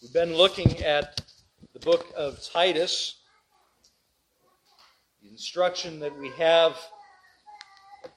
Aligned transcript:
We've 0.00 0.12
been 0.12 0.36
looking 0.36 0.80
at 0.84 1.22
the 1.72 1.80
book 1.80 2.06
of 2.16 2.40
Titus, 2.52 3.16
the 5.20 5.28
instruction 5.28 5.98
that 5.98 6.16
we 6.16 6.30
have 6.38 6.76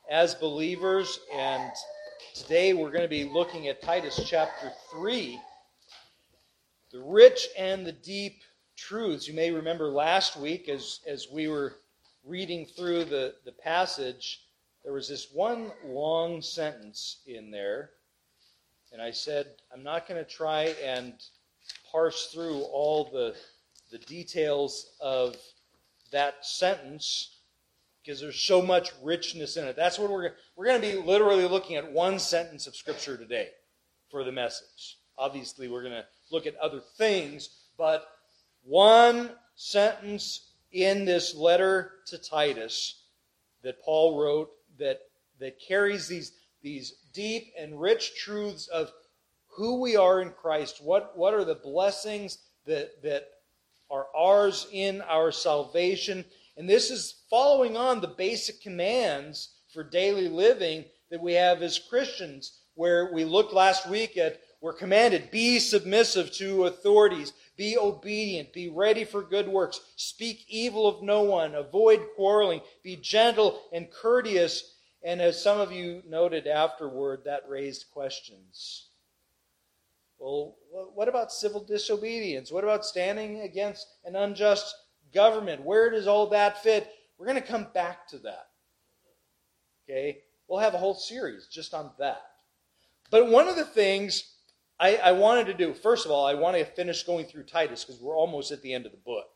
as 0.07 0.35
believers, 0.35 1.21
and 1.33 1.71
today 2.35 2.73
we're 2.73 2.91
going 2.91 3.01
to 3.01 3.07
be 3.07 3.23
looking 3.23 3.67
at 3.67 3.81
Titus 3.81 4.21
chapter 4.27 4.71
3, 4.91 5.41
the 6.91 7.01
rich 7.01 7.47
and 7.57 7.83
the 7.83 7.93
deep 7.93 8.43
truths. 8.77 9.27
You 9.27 9.33
may 9.33 9.49
remember 9.49 9.89
last 9.89 10.37
week 10.37 10.69
as, 10.69 10.99
as 11.07 11.29
we 11.31 11.47
were 11.47 11.77
reading 12.23 12.67
through 12.67 13.05
the, 13.05 13.33
the 13.43 13.53
passage, 13.53 14.43
there 14.83 14.93
was 14.93 15.09
this 15.09 15.29
one 15.33 15.71
long 15.83 16.43
sentence 16.43 17.21
in 17.25 17.49
there, 17.49 17.89
and 18.93 19.01
I 19.01 19.09
said, 19.09 19.47
I'm 19.73 19.81
not 19.81 20.07
going 20.07 20.23
to 20.23 20.29
try 20.29 20.75
and 20.83 21.15
parse 21.91 22.27
through 22.27 22.61
all 22.61 23.09
the, 23.11 23.35
the 23.91 23.97
details 23.99 24.95
of 25.01 25.35
that 26.11 26.45
sentence 26.45 27.37
because 28.03 28.19
there's 28.19 28.39
so 28.39 28.61
much 28.61 28.91
richness 29.03 29.57
in 29.57 29.65
it. 29.65 29.75
That's 29.75 29.99
what 29.99 30.09
we're 30.09 30.31
we're 30.55 30.65
going 30.65 30.81
to 30.81 30.87
be 30.87 31.01
literally 31.01 31.47
looking 31.47 31.75
at 31.75 31.91
one 31.91 32.19
sentence 32.19 32.67
of 32.67 32.75
scripture 32.75 33.17
today 33.17 33.49
for 34.09 34.23
the 34.23 34.31
message. 34.31 34.97
Obviously, 35.17 35.67
we're 35.67 35.83
going 35.83 35.93
to 35.93 36.05
look 36.31 36.47
at 36.47 36.55
other 36.57 36.81
things, 36.97 37.49
but 37.77 38.07
one 38.63 39.31
sentence 39.55 40.53
in 40.71 41.05
this 41.05 41.35
letter 41.35 41.91
to 42.07 42.17
Titus 42.17 43.03
that 43.63 43.81
Paul 43.83 44.19
wrote 44.19 44.49
that 44.79 45.01
that 45.39 45.59
carries 45.59 46.07
these 46.07 46.33
these 46.61 46.95
deep 47.13 47.53
and 47.57 47.79
rich 47.79 48.15
truths 48.15 48.67
of 48.67 48.91
who 49.55 49.81
we 49.81 49.95
are 49.95 50.21
in 50.21 50.31
Christ, 50.31 50.81
what, 50.81 51.17
what 51.17 51.33
are 51.33 51.45
the 51.45 51.55
blessings 51.55 52.37
that, 52.65 53.01
that 53.03 53.27
are 53.89 54.07
ours 54.15 54.67
in 54.71 55.01
our 55.01 55.31
salvation. 55.31 56.23
And 56.57 56.69
this 56.69 56.89
is 56.89 57.23
following 57.29 57.75
on 57.75 57.99
the 57.99 58.07
basic 58.07 58.61
commands 58.61 59.49
for 59.73 59.83
daily 59.83 60.29
living 60.29 60.85
that 61.09 61.21
we 61.21 61.33
have 61.33 61.61
as 61.61 61.77
Christians, 61.77 62.59
where 62.75 63.11
we 63.13 63.25
looked 63.25 63.53
last 63.53 63.89
week 63.89 64.17
at 64.17 64.39
we're 64.61 64.73
commanded 64.73 65.31
be 65.31 65.57
submissive 65.57 66.31
to 66.33 66.65
authorities, 66.65 67.33
be 67.57 67.77
obedient, 67.79 68.53
be 68.53 68.69
ready 68.69 69.03
for 69.03 69.23
good 69.23 69.47
works, 69.47 69.81
speak 69.95 70.45
evil 70.47 70.87
of 70.87 71.01
no 71.01 71.23
one, 71.23 71.55
avoid 71.55 72.05
quarreling, 72.15 72.61
be 72.83 72.95
gentle 72.95 73.59
and 73.73 73.89
courteous. 73.91 74.75
And 75.03 75.19
as 75.19 75.41
some 75.41 75.59
of 75.59 75.71
you 75.71 76.03
noted 76.07 76.45
afterward, 76.45 77.23
that 77.25 77.49
raised 77.49 77.89
questions. 77.91 78.90
Well, 80.21 80.55
what 80.93 81.07
about 81.07 81.31
civil 81.31 81.63
disobedience? 81.63 82.51
What 82.51 82.63
about 82.63 82.85
standing 82.85 83.41
against 83.41 83.87
an 84.05 84.15
unjust 84.15 84.75
government? 85.11 85.63
Where 85.63 85.89
does 85.89 86.05
all 86.05 86.27
that 86.27 86.61
fit? 86.61 86.91
We're 87.17 87.25
going 87.25 87.41
to 87.41 87.47
come 87.47 87.67
back 87.73 88.07
to 88.09 88.19
that. 88.19 88.49
Okay? 89.89 90.19
We'll 90.47 90.59
have 90.59 90.75
a 90.75 90.77
whole 90.77 90.93
series 90.93 91.47
just 91.47 91.73
on 91.73 91.89
that. 91.97 92.21
But 93.09 93.31
one 93.31 93.47
of 93.47 93.55
the 93.55 93.65
things 93.65 94.35
I, 94.79 94.97
I 94.97 95.11
wanted 95.13 95.47
to 95.47 95.55
do, 95.55 95.73
first 95.73 96.05
of 96.05 96.11
all, 96.11 96.27
I 96.27 96.35
want 96.35 96.55
to 96.55 96.65
finish 96.65 97.01
going 97.01 97.25
through 97.25 97.43
Titus 97.43 97.83
because 97.83 97.99
we're 97.99 98.15
almost 98.15 98.51
at 98.51 98.61
the 98.61 98.75
end 98.75 98.85
of 98.85 98.91
the 98.91 98.99
book. 98.99 99.29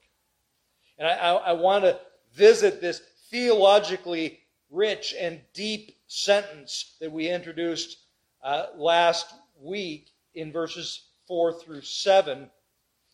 And 1.00 1.08
I, 1.08 1.13
I, 1.13 1.33
I 1.33 1.52
want 1.53 1.83
to 1.83 2.00
visit 2.36 2.80
this 2.80 3.02
theologically 3.31 4.41
rich 4.69 5.16
and 5.19 5.41
deep 5.56 5.97
sentence 6.06 6.95
that 7.02 7.11
we 7.11 7.28
introduced 7.28 7.97
uh, 8.44 8.67
last 8.78 9.33
week 9.59 10.11
in 10.36 10.52
verses 10.52 11.08
4 11.28 11.59
through 11.59 11.81
7. 11.81 12.50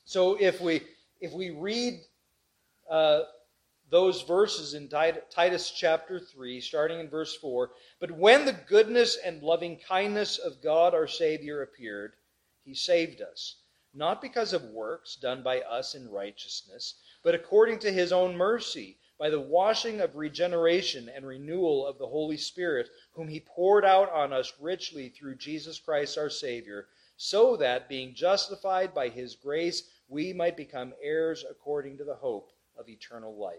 So 0.05 0.35
if 0.39 0.59
we 0.59 0.81
if 1.19 1.31
we 1.33 1.51
read 1.51 2.01
uh, 2.89 3.21
those 3.89 4.21
verses 4.23 4.73
in 4.73 4.89
Titus 4.89 5.69
chapter 5.69 6.19
3, 6.19 6.59
starting 6.61 6.99
in 6.99 7.09
verse 7.09 7.35
4, 7.35 7.71
but 7.99 8.11
when 8.11 8.45
the 8.45 8.53
goodness 8.67 9.17
and 9.23 9.43
loving 9.43 9.77
kindness 9.77 10.39
of 10.39 10.61
God 10.63 10.93
our 10.93 11.07
Savior 11.07 11.61
appeared, 11.61 12.13
he 12.63 12.73
saved 12.73 13.21
us, 13.21 13.57
not 13.93 14.21
because 14.21 14.53
of 14.53 14.63
works 14.63 15.15
done 15.15 15.43
by 15.43 15.61
us 15.61 15.93
in 15.93 16.09
righteousness, 16.09 16.95
but 17.21 17.35
according 17.35 17.79
to 17.79 17.91
his 17.91 18.11
own 18.11 18.35
mercy, 18.35 18.97
by 19.19 19.29
the 19.29 19.39
washing 19.39 20.01
of 20.01 20.15
regeneration 20.15 21.07
and 21.07 21.27
renewal 21.27 21.85
of 21.85 21.99
the 21.99 22.07
Holy 22.07 22.37
Spirit, 22.37 22.89
whom 23.11 23.27
he 23.27 23.39
poured 23.39 23.85
out 23.85 24.11
on 24.11 24.33
us 24.33 24.51
richly 24.59 25.09
through 25.09 25.35
Jesus 25.35 25.79
Christ 25.79 26.17
our 26.17 26.29
Savior 26.29 26.87
so 27.21 27.55
that, 27.55 27.87
being 27.87 28.15
justified 28.15 28.95
by 28.95 29.07
his 29.07 29.35
grace, 29.35 29.83
we 30.07 30.33
might 30.33 30.57
become 30.57 30.91
heirs 31.03 31.45
according 31.47 31.95
to 31.95 32.03
the 32.03 32.15
hope 32.15 32.49
of 32.79 32.89
eternal 32.89 33.37
life. 33.37 33.57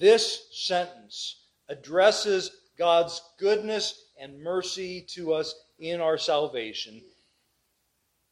This 0.00 0.48
sentence 0.50 1.36
addresses 1.68 2.50
God's 2.76 3.22
goodness 3.38 4.06
and 4.20 4.42
mercy 4.42 5.06
to 5.10 5.34
us 5.34 5.54
in 5.78 6.00
our 6.00 6.18
salvation. 6.18 7.00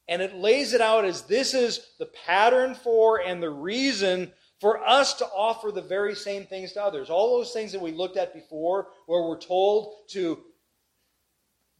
And 0.09 0.21
it 0.21 0.34
lays 0.34 0.75
it 0.75 0.81
out 0.81 1.05
as 1.05 1.22
this 1.22 1.55
is 1.55 1.93
the 2.00 2.10
pattern 2.27 2.75
for 2.75 3.21
and 3.21 3.41
the 3.41 3.50
reason 3.50 4.33
for 4.59 4.84
us 4.84 5.15
to 5.15 5.25
offer 5.27 5.71
the 5.71 5.83
very 5.83 6.16
same 6.16 6.47
things 6.47 6.72
to 6.72 6.83
others. 6.83 7.10
All 7.10 7.39
those 7.39 7.53
things 7.53 7.71
that 7.71 7.81
we 7.81 7.93
looked 7.93 8.16
at 8.16 8.34
before, 8.34 8.89
where 9.06 9.22
we're 9.22 9.39
told 9.39 10.09
to 10.09 10.41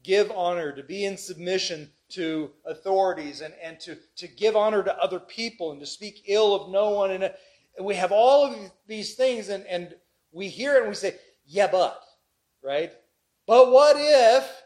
give 0.03 0.31
honor, 0.31 0.72
to 0.72 0.83
be 0.83 1.05
in 1.05 1.16
submission 1.16 1.91
to 2.11 2.50
authorities, 2.65 3.41
and, 3.41 3.55
and 3.62 3.78
to, 3.81 3.97
to 4.16 4.28
give 4.28 4.56
honor 4.56 4.83
to 4.83 4.97
other 4.99 5.21
people, 5.21 5.72
and 5.72 5.81
to 5.81 5.87
speak 5.87 6.25
ill 6.27 6.55
of 6.55 6.71
no 6.71 6.91
one. 6.91 7.11
And, 7.11 7.25
uh, 7.25 7.31
and 7.77 7.87
we 7.87 7.94
have 7.94 8.12
all 8.12 8.47
of 8.47 8.56
these 8.87 9.15
things, 9.15 9.49
and, 9.49 9.65
and 9.66 9.94
we 10.33 10.49
hear 10.49 10.77
it 10.77 10.81
and 10.81 10.89
we 10.89 10.94
say, 10.94 11.16
yeah, 11.47 11.69
but, 11.71 12.00
right? 12.62 12.93
But 13.47 13.71
what 13.71 13.97
if 13.99 14.62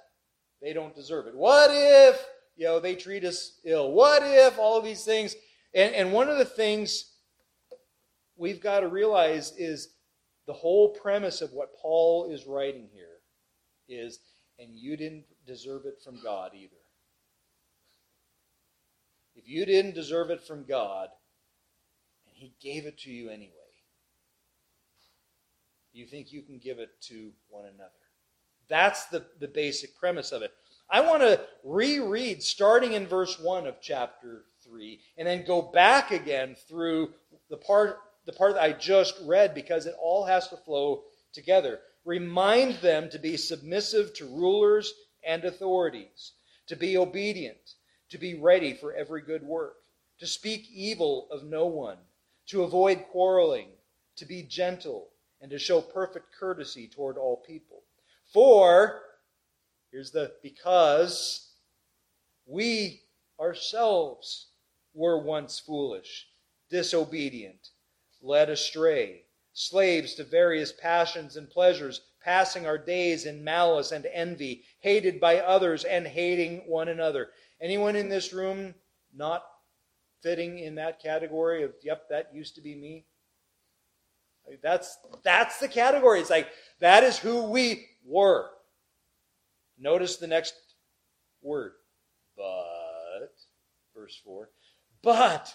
they 0.60 0.72
don't 0.72 0.94
deserve 0.94 1.26
it? 1.26 1.34
What 1.34 1.70
if, 1.72 2.24
you 2.56 2.66
know, 2.66 2.80
they 2.80 2.94
treat 2.94 3.24
us 3.24 3.58
ill? 3.64 3.92
What 3.92 4.22
if 4.24 4.58
all 4.58 4.78
of 4.78 4.84
these 4.84 5.04
things? 5.04 5.36
And, 5.74 5.94
and 5.94 6.12
one 6.12 6.28
of 6.28 6.38
the 6.38 6.44
things 6.44 7.12
we've 8.36 8.60
got 8.60 8.80
to 8.80 8.88
realize 8.88 9.52
is 9.56 9.94
the 10.46 10.52
whole 10.52 10.90
premise 10.90 11.40
of 11.40 11.52
what 11.52 11.76
Paul 11.80 12.30
is 12.30 12.46
writing 12.46 12.88
here 12.92 13.08
is 13.88 14.18
and 14.58 14.70
you 14.74 14.96
didn't 14.96 15.24
deserve 15.46 15.86
it 15.86 16.00
from 16.02 16.20
God 16.22 16.52
either. 16.54 16.70
If 19.36 19.48
you 19.48 19.66
didn't 19.66 19.94
deserve 19.94 20.30
it 20.30 20.42
from 20.42 20.64
God, 20.64 21.08
and 22.26 22.36
He 22.36 22.54
gave 22.60 22.86
it 22.86 22.98
to 23.00 23.10
you 23.10 23.28
anyway, 23.28 23.50
you 25.92 26.06
think 26.06 26.32
you 26.32 26.42
can 26.42 26.58
give 26.58 26.78
it 26.78 26.90
to 27.02 27.32
one 27.48 27.64
another. 27.64 27.90
That's 28.68 29.06
the, 29.06 29.24
the 29.40 29.48
basic 29.48 29.96
premise 29.96 30.32
of 30.32 30.42
it. 30.42 30.52
I 30.90 31.00
want 31.00 31.22
to 31.22 31.40
reread 31.62 32.42
starting 32.42 32.92
in 32.92 33.06
verse 33.06 33.38
1 33.38 33.66
of 33.66 33.76
chapter 33.80 34.44
3 34.64 35.00
and 35.16 35.26
then 35.26 35.44
go 35.46 35.62
back 35.62 36.10
again 36.10 36.56
through 36.68 37.10
the 37.48 37.56
part, 37.56 37.98
the 38.26 38.32
part 38.32 38.54
that 38.54 38.62
I 38.62 38.72
just 38.72 39.14
read 39.24 39.54
because 39.54 39.86
it 39.86 39.94
all 40.00 40.24
has 40.24 40.48
to 40.48 40.56
flow 40.56 41.02
together. 41.32 41.80
Remind 42.04 42.74
them 42.76 43.08
to 43.10 43.18
be 43.18 43.36
submissive 43.36 44.12
to 44.14 44.26
rulers 44.26 44.92
and 45.22 45.44
authorities, 45.44 46.32
to 46.66 46.76
be 46.76 46.98
obedient, 46.98 47.74
to 48.10 48.18
be 48.18 48.34
ready 48.34 48.74
for 48.74 48.94
every 48.94 49.22
good 49.22 49.42
work, 49.42 49.76
to 50.18 50.26
speak 50.26 50.68
evil 50.70 51.28
of 51.30 51.44
no 51.44 51.66
one, 51.66 51.98
to 52.46 52.62
avoid 52.62 53.06
quarreling, 53.10 53.68
to 54.16 54.26
be 54.26 54.42
gentle, 54.42 55.08
and 55.40 55.50
to 55.50 55.58
show 55.58 55.80
perfect 55.80 56.34
courtesy 56.38 56.88
toward 56.88 57.16
all 57.16 57.38
people. 57.38 57.82
For, 58.32 59.02
here's 59.90 60.10
the 60.10 60.32
because, 60.42 61.52
we 62.46 63.02
ourselves 63.40 64.48
were 64.92 65.18
once 65.18 65.58
foolish, 65.58 66.28
disobedient, 66.70 67.70
led 68.22 68.50
astray 68.50 69.24
slaves 69.54 70.14
to 70.14 70.24
various 70.24 70.72
passions 70.72 71.36
and 71.36 71.48
pleasures, 71.48 72.02
passing 72.22 72.66
our 72.66 72.76
days 72.76 73.24
in 73.24 73.42
malice 73.42 73.92
and 73.92 74.06
envy, 74.12 74.64
hated 74.80 75.20
by 75.20 75.38
others 75.38 75.84
and 75.84 76.06
hating 76.06 76.58
one 76.66 76.88
another. 76.88 77.30
Anyone 77.60 77.96
in 77.96 78.08
this 78.08 78.32
room 78.32 78.74
not 79.16 79.44
fitting 80.22 80.58
in 80.58 80.74
that 80.74 81.00
category 81.00 81.62
of, 81.62 81.72
yep, 81.82 82.08
that 82.10 82.34
used 82.34 82.56
to 82.56 82.60
be 82.60 82.74
me? 82.74 83.06
That's, 84.62 84.98
that's 85.22 85.58
the 85.58 85.68
category. 85.68 86.20
It's 86.20 86.30
like, 86.30 86.48
that 86.80 87.04
is 87.04 87.18
who 87.18 87.44
we 87.44 87.86
were. 88.04 88.50
Notice 89.78 90.16
the 90.16 90.26
next 90.26 90.54
word. 91.42 91.72
But, 92.36 93.34
verse 93.94 94.20
4. 94.24 94.50
But 95.02 95.54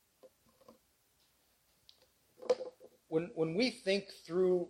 When, 3.11 3.29
when 3.35 3.55
we 3.55 3.71
think 3.71 4.05
through 4.25 4.69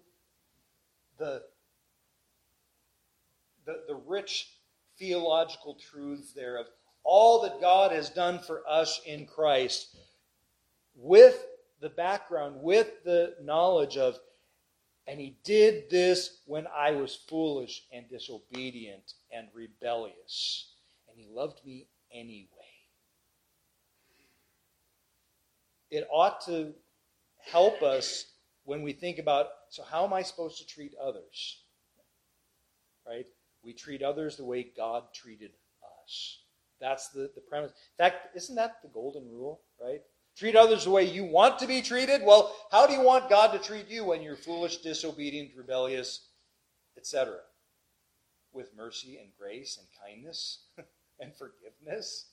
the, 1.20 1.44
the, 3.68 3.84
the 3.88 4.02
rich 4.08 4.50
theological 4.98 5.76
truths 5.76 6.34
there 6.34 6.58
of 6.58 6.66
all 7.04 7.44
that 7.44 7.62
God 7.62 7.92
has 7.92 8.10
done 8.10 8.40
for 8.40 8.64
us 8.68 9.00
in 9.06 9.28
Christ, 9.28 9.96
with 10.96 11.46
the 11.82 11.90
background, 11.90 12.56
with 12.64 13.04
the 13.04 13.36
knowledge 13.44 13.98
of, 13.98 14.18
and 15.06 15.20
he 15.20 15.38
did 15.44 15.92
this 15.92 16.40
when 16.48 16.66
I 16.76 16.94
was 16.94 17.14
foolish 17.30 17.84
and 17.94 18.10
disobedient 18.10 19.14
and 19.32 19.50
rebellious, 19.54 20.74
and 21.08 21.16
he 21.16 21.28
loved 21.32 21.64
me 21.64 21.86
anyway. 22.12 22.48
It 25.92 26.08
ought 26.12 26.44
to 26.48 26.74
help 27.44 27.82
us 27.84 28.31
when 28.64 28.82
we 28.82 28.94
think 28.94 29.20
about 29.20 29.48
so, 29.70 29.84
how 29.84 30.06
am 30.06 30.14
I 30.14 30.22
supposed 30.22 30.58
to 30.60 30.68
treat 30.68 30.94
others? 31.02 31.64
Right? 33.08 33.28
We 33.64 33.74
treat 33.74 34.02
others 34.02 34.38
the 34.38 34.46
way 34.46 34.72
God 34.76 35.04
treated 35.14 35.52
us. 36.04 36.40
That's 36.80 37.10
the, 37.10 37.32
the 37.36 37.42
premise. 37.42 37.72
In 37.72 38.04
fact, 38.04 38.36
isn't 38.36 38.56
that 38.56 38.82
the 38.82 38.90
golden 38.90 39.30
rule, 39.30 39.62
right? 39.82 40.02
Treat 40.36 40.56
others 40.56 40.86
the 40.86 40.92
way 40.92 41.04
you 41.04 41.24
want 41.24 41.60
to 41.60 41.68
be 41.68 41.82
treated. 41.82 42.22
Well, 42.24 42.56
how 42.72 42.88
do 42.88 42.94
you 42.94 43.02
want 43.02 43.30
God 43.30 43.52
to 43.52 43.60
treat 43.60 43.90
you 43.90 44.06
when 44.06 44.22
you're 44.22 44.36
foolish, 44.36 44.78
disobedient, 44.78 45.52
rebellious, 45.56 46.28
etc.? 46.98 47.38
With 48.54 48.76
mercy 48.76 49.20
and 49.22 49.30
grace 49.38 49.78
and 49.78 49.88
kindness 50.04 50.64
and 51.20 51.32
forgiveness. 51.36 52.30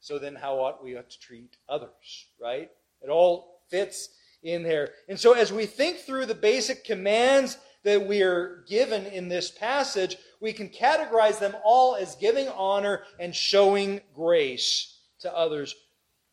So 0.00 0.18
then, 0.18 0.34
how 0.34 0.60
ought 0.60 0.82
we 0.82 0.96
ought 0.96 1.10
to 1.10 1.18
treat 1.18 1.56
others, 1.68 2.28
right? 2.40 2.70
It 3.02 3.10
all 3.10 3.62
fits 3.68 4.10
in 4.42 4.62
there. 4.62 4.90
And 5.08 5.18
so, 5.18 5.32
as 5.32 5.52
we 5.52 5.66
think 5.66 5.98
through 5.98 6.26
the 6.26 6.34
basic 6.34 6.84
commands 6.84 7.58
that 7.82 8.06
we 8.06 8.22
are 8.22 8.64
given 8.68 9.06
in 9.06 9.28
this 9.28 9.50
passage, 9.50 10.16
we 10.40 10.52
can 10.52 10.68
categorize 10.68 11.38
them 11.38 11.56
all 11.64 11.96
as 11.96 12.14
giving 12.16 12.48
honor 12.48 13.02
and 13.18 13.34
showing 13.34 14.00
grace 14.14 14.98
to 15.20 15.34
others, 15.34 15.74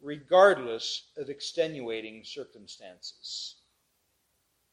regardless 0.01 1.09
of 1.17 1.29
extenuating 1.29 2.23
circumstances. 2.23 3.55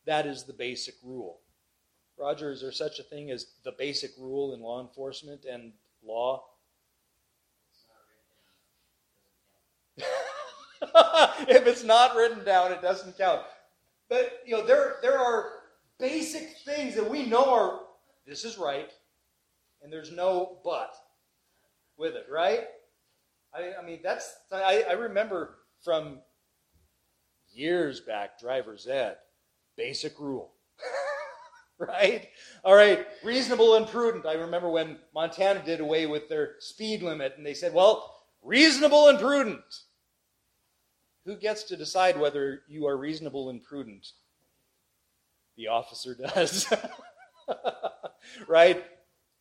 That 0.07 0.27
is 0.27 0.45
the 0.45 0.53
basic 0.53 0.95
rule. 1.03 1.41
Roger, 2.17 2.53
is 2.53 2.61
there 2.61 2.73
such 2.73 2.99
a 2.99 3.05
thing 3.05 3.31
as 3.31 3.47
the 3.65 3.73
basic 3.73 4.13
rule 4.19 4.55
in 4.55 4.61
law 4.61 4.81
enforcement 4.81 5.45
and 5.45 5.73
law? 6.05 6.45
if 11.49 11.67
it's 11.67 11.85
not 11.85 12.14
written 12.14 12.44
down, 12.44 12.73
it 12.73 12.82
doesn't 12.82 13.19
count. 13.19 13.43
But 14.08 14.41
you 14.46 14.56
know, 14.56 14.67
there 14.67 14.96
there 15.02 15.19
are 15.19 15.50
basic 15.99 16.56
things 16.64 16.94
that 16.94 17.08
we 17.08 17.26
know 17.26 17.52
are 17.52 17.81
this 18.26 18.44
is 18.44 18.58
right, 18.58 18.91
and 19.82 19.93
there's 19.93 20.12
no 20.12 20.58
but 20.64 20.94
with 21.96 22.14
it, 22.14 22.26
right? 22.31 22.64
I, 23.55 23.73
I 23.81 23.85
mean, 23.85 24.00
that's 24.02 24.35
I, 24.52 24.85
I 24.88 24.93
remember 24.93 25.56
from 25.82 26.20
years 27.52 28.00
back, 28.00 28.38
driver's 28.38 28.87
ed, 28.87 29.17
basic 29.76 30.19
rule. 30.19 30.52
right? 31.79 32.29
All 32.64 32.75
right, 32.75 33.06
reasonable 33.23 33.76
and 33.76 33.87
prudent. 33.87 34.26
I 34.26 34.35
remember 34.35 34.69
when 34.69 34.99
Montana 35.14 35.62
did 35.64 35.81
away 35.81 36.06
with 36.06 36.29
their 36.29 36.55
speed 36.61 37.02
limit, 37.02 37.35
and 37.37 37.46
they 37.46 37.55
said, 37.55 37.75
well, 37.75 38.14
reasonable 38.43 39.08
and 39.08 39.19
prudent. 39.19 39.61
Who 41.25 41.37
gets 41.37 41.62
to 41.65 41.76
decide 41.76 42.21
whether 42.21 42.62
you 42.69 42.87
are 42.87 42.97
reasonable 42.97 43.49
and 43.49 43.62
prudent? 43.62 44.09
The 45.56 45.69
officer 45.69 46.15
does. 46.35 46.73
right? 48.49 48.85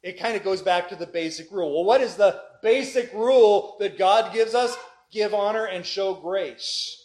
It 0.01 0.19
kind 0.19 0.35
of 0.35 0.43
goes 0.43 0.61
back 0.61 0.89
to 0.89 0.95
the 0.95 1.07
basic 1.07 1.51
rule. 1.51 1.73
Well, 1.73 1.85
what 1.85 2.01
is 2.01 2.15
the 2.15 2.41
basic 2.61 3.11
rule 3.13 3.77
that 3.79 3.97
God 3.97 4.33
gives 4.33 4.53
us? 4.53 4.75
Give 5.11 5.33
honor 5.33 5.65
and 5.65 5.85
show 5.85 6.13
grace. 6.13 6.99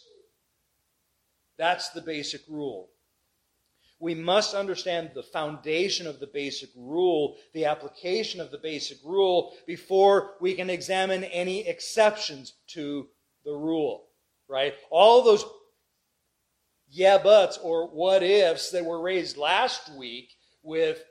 That's 1.57 1.89
the 1.89 2.01
basic 2.01 2.41
rule. 2.49 2.89
We 4.01 4.15
must 4.15 4.55
understand 4.55 5.11
the 5.13 5.23
foundation 5.23 6.07
of 6.07 6.21
the 6.21 6.27
basic 6.27 6.69
rule, 6.73 7.35
the 7.53 7.65
application 7.65 8.39
of 8.39 8.49
the 8.49 8.57
basic 8.57 8.97
rule, 9.03 9.53
before 9.67 10.35
we 10.39 10.53
can 10.53 10.69
examine 10.69 11.25
any 11.25 11.67
exceptions 11.67 12.53
to 12.67 13.09
the 13.43 13.51
rule 13.51 14.08
right? 14.49 14.73
All 14.89 15.23
those 15.23 15.45
yeah 16.89 17.19
buts 17.19 17.57
or 17.61 17.87
what 17.87 18.23
ifs 18.23 18.71
that 18.71 18.83
were 18.83 19.01
raised 19.01 19.37
last 19.37 19.95
week 19.95 20.33
with 20.63 21.03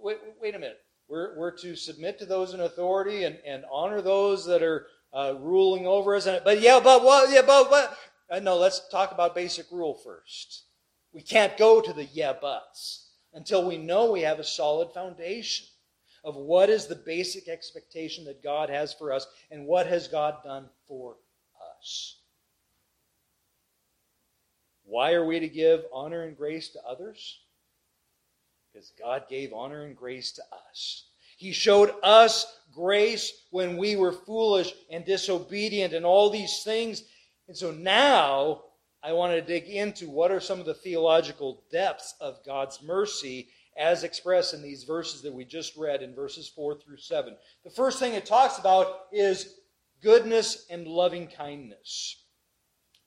wait, 0.00 0.18
wait 0.40 0.54
a 0.54 0.58
minute. 0.58 0.78
We're, 1.08 1.38
we're 1.38 1.56
to 1.58 1.76
submit 1.76 2.18
to 2.18 2.26
those 2.26 2.52
in 2.52 2.60
authority 2.60 3.24
and, 3.24 3.38
and 3.46 3.64
honor 3.70 4.02
those 4.02 4.44
that 4.46 4.62
are 4.62 4.88
uh, 5.12 5.34
ruling 5.38 5.86
over 5.86 6.16
us. 6.16 6.26
And, 6.26 6.42
But 6.44 6.60
yeah, 6.60 6.80
but 6.82 7.04
what? 7.04 7.30
Yeah, 7.30 7.42
but 7.46 7.70
what? 7.70 7.96
Uh, 8.28 8.40
no, 8.40 8.56
let's 8.56 8.88
talk 8.88 9.12
about 9.12 9.34
basic 9.34 9.70
rule 9.70 9.94
first. 9.94 10.64
We 11.12 11.22
can't 11.22 11.56
go 11.56 11.80
to 11.80 11.92
the 11.92 12.04
yeah 12.06 12.32
buts 12.32 13.12
until 13.32 13.66
we 13.66 13.78
know 13.78 14.10
we 14.10 14.22
have 14.22 14.40
a 14.40 14.44
solid 14.44 14.92
foundation 14.92 15.66
of 16.24 16.34
what 16.34 16.68
is 16.68 16.86
the 16.86 16.96
basic 16.96 17.46
expectation 17.46 18.24
that 18.24 18.42
God 18.42 18.68
has 18.68 18.92
for 18.92 19.12
us 19.12 19.26
and 19.52 19.64
what 19.64 19.86
has 19.86 20.08
God 20.08 20.42
done 20.44 20.68
for 20.88 21.16
us. 21.78 22.16
Why 24.84 25.12
are 25.14 25.24
we 25.24 25.40
to 25.40 25.48
give 25.48 25.84
honor 25.92 26.22
and 26.22 26.36
grace 26.36 26.68
to 26.70 26.84
others? 26.84 27.40
Because 28.72 28.92
God 28.98 29.24
gave 29.28 29.52
honor 29.52 29.84
and 29.84 29.96
grace 29.96 30.32
to 30.32 30.42
us. 30.70 31.06
He 31.36 31.52
showed 31.52 31.92
us 32.02 32.60
grace 32.74 33.44
when 33.50 33.76
we 33.76 33.96
were 33.96 34.12
foolish 34.12 34.72
and 34.90 35.04
disobedient 35.04 35.92
and 35.92 36.06
all 36.06 36.30
these 36.30 36.62
things. 36.62 37.02
And 37.48 37.56
so 37.56 37.72
now 37.72 38.62
I 39.02 39.12
want 39.12 39.32
to 39.32 39.42
dig 39.42 39.64
into 39.68 40.08
what 40.08 40.30
are 40.30 40.40
some 40.40 40.60
of 40.60 40.66
the 40.66 40.74
theological 40.74 41.62
depths 41.70 42.14
of 42.20 42.44
God's 42.44 42.82
mercy 42.82 43.48
as 43.76 44.04
expressed 44.04 44.54
in 44.54 44.62
these 44.62 44.84
verses 44.84 45.20
that 45.22 45.32
we 45.32 45.44
just 45.44 45.76
read 45.76 46.02
in 46.02 46.14
verses 46.14 46.48
4 46.48 46.76
through 46.76 46.96
7. 46.96 47.36
The 47.64 47.70
first 47.70 47.98
thing 47.98 48.14
it 48.14 48.24
talks 48.24 48.58
about 48.58 49.06
is 49.12 49.56
goodness 50.02 50.66
and 50.70 50.86
loving 50.86 51.28
kindness. 51.28 52.24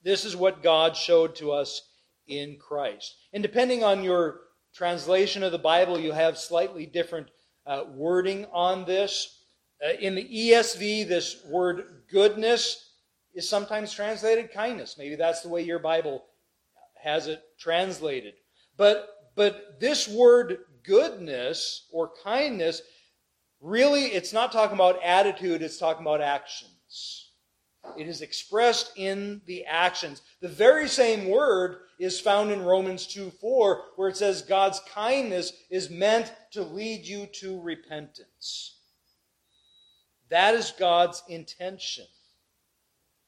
This 0.03 0.25
is 0.25 0.35
what 0.35 0.63
God 0.63 0.95
showed 0.95 1.35
to 1.37 1.51
us 1.51 1.81
in 2.27 2.57
Christ. 2.57 3.15
And 3.33 3.43
depending 3.43 3.83
on 3.83 4.03
your 4.03 4.41
translation 4.73 5.43
of 5.43 5.51
the 5.51 5.57
Bible, 5.57 5.99
you 5.99 6.11
have 6.11 6.37
slightly 6.37 6.85
different 6.85 7.27
uh, 7.65 7.83
wording 7.93 8.45
on 8.53 8.85
this. 8.85 9.43
Uh, 9.85 9.93
in 9.99 10.15
the 10.15 10.23
ESV, 10.23 11.07
this 11.07 11.43
word 11.45 12.03
goodness 12.11 12.93
is 13.33 13.47
sometimes 13.47 13.93
translated 13.93 14.51
kindness. 14.51 14.95
Maybe 14.97 15.15
that's 15.15 15.41
the 15.41 15.49
way 15.49 15.61
your 15.61 15.79
Bible 15.79 16.23
has 17.01 17.27
it 17.27 17.41
translated. 17.59 18.33
But, 18.77 19.09
but 19.35 19.79
this 19.79 20.07
word 20.07 20.59
goodness 20.83 21.87
or 21.91 22.11
kindness, 22.23 22.81
really, 23.61 24.05
it's 24.05 24.33
not 24.33 24.51
talking 24.51 24.75
about 24.75 25.03
attitude, 25.03 25.61
it's 25.61 25.77
talking 25.77 26.01
about 26.01 26.21
actions. 26.89 27.25
It 27.97 28.07
is 28.07 28.21
expressed 28.21 28.91
in 28.97 29.41
the 29.45 29.65
actions. 29.65 30.21
The 30.41 30.49
very 30.49 30.87
same 30.87 31.29
word 31.29 31.77
is 31.99 32.19
found 32.19 32.51
in 32.51 32.61
Romans 32.61 33.07
2 33.07 33.29
4, 33.29 33.83
where 33.95 34.09
it 34.09 34.17
says 34.17 34.41
God's 34.41 34.81
kindness 34.93 35.53
is 35.69 35.89
meant 35.89 36.33
to 36.51 36.61
lead 36.61 37.05
you 37.05 37.27
to 37.41 37.61
repentance. 37.61 38.75
That 40.29 40.55
is 40.55 40.73
God's 40.77 41.23
intention. 41.27 42.05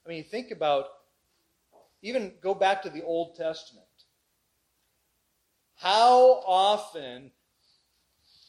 I 0.05 0.09
mean, 0.09 0.23
think 0.23 0.51
about, 0.51 0.87
even 2.01 2.33
go 2.41 2.53
back 2.53 2.81
to 2.83 2.89
the 2.89 3.03
Old 3.03 3.35
Testament. 3.35 3.85
How 5.75 6.43
often 6.45 7.31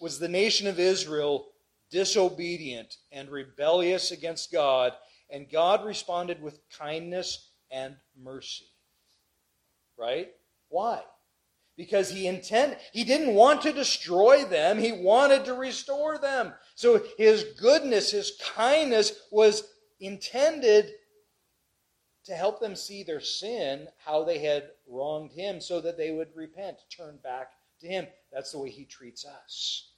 was 0.00 0.18
the 0.18 0.28
nation 0.28 0.66
of 0.66 0.80
Israel 0.80 1.51
disobedient 1.92 2.96
and 3.12 3.30
rebellious 3.30 4.10
against 4.10 4.50
God? 4.50 4.92
And 5.30 5.48
God 5.48 5.84
responded 5.84 6.42
with 6.42 6.58
kindness 6.76 7.50
and 7.70 7.94
mercy. 8.20 8.66
Right? 9.96 10.32
Why? 10.68 11.02
because 11.76 12.10
he 12.10 12.26
intend 12.26 12.76
he 12.92 13.04
didn't 13.04 13.34
want 13.34 13.62
to 13.62 13.72
destroy 13.72 14.44
them 14.44 14.78
he 14.78 14.92
wanted 14.92 15.44
to 15.44 15.54
restore 15.54 16.18
them 16.18 16.52
so 16.74 17.02
his 17.16 17.44
goodness 17.58 18.10
his 18.10 18.32
kindness 18.54 19.12
was 19.30 19.64
intended 20.00 20.90
to 22.24 22.34
help 22.34 22.60
them 22.60 22.76
see 22.76 23.02
their 23.02 23.20
sin 23.20 23.88
how 24.04 24.22
they 24.22 24.38
had 24.38 24.70
wronged 24.86 25.32
him 25.32 25.60
so 25.60 25.80
that 25.80 25.96
they 25.96 26.10
would 26.10 26.28
repent 26.34 26.76
turn 26.94 27.18
back 27.22 27.52
to 27.80 27.86
him 27.86 28.06
that's 28.32 28.52
the 28.52 28.58
way 28.58 28.70
he 28.70 28.84
treats 28.84 29.24
us 29.24 29.91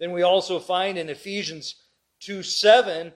then 0.00 0.10
we 0.10 0.22
also 0.22 0.58
find 0.58 0.98
in 0.98 1.08
ephesians 1.08 1.76
2 2.20 2.42
7 2.42 3.12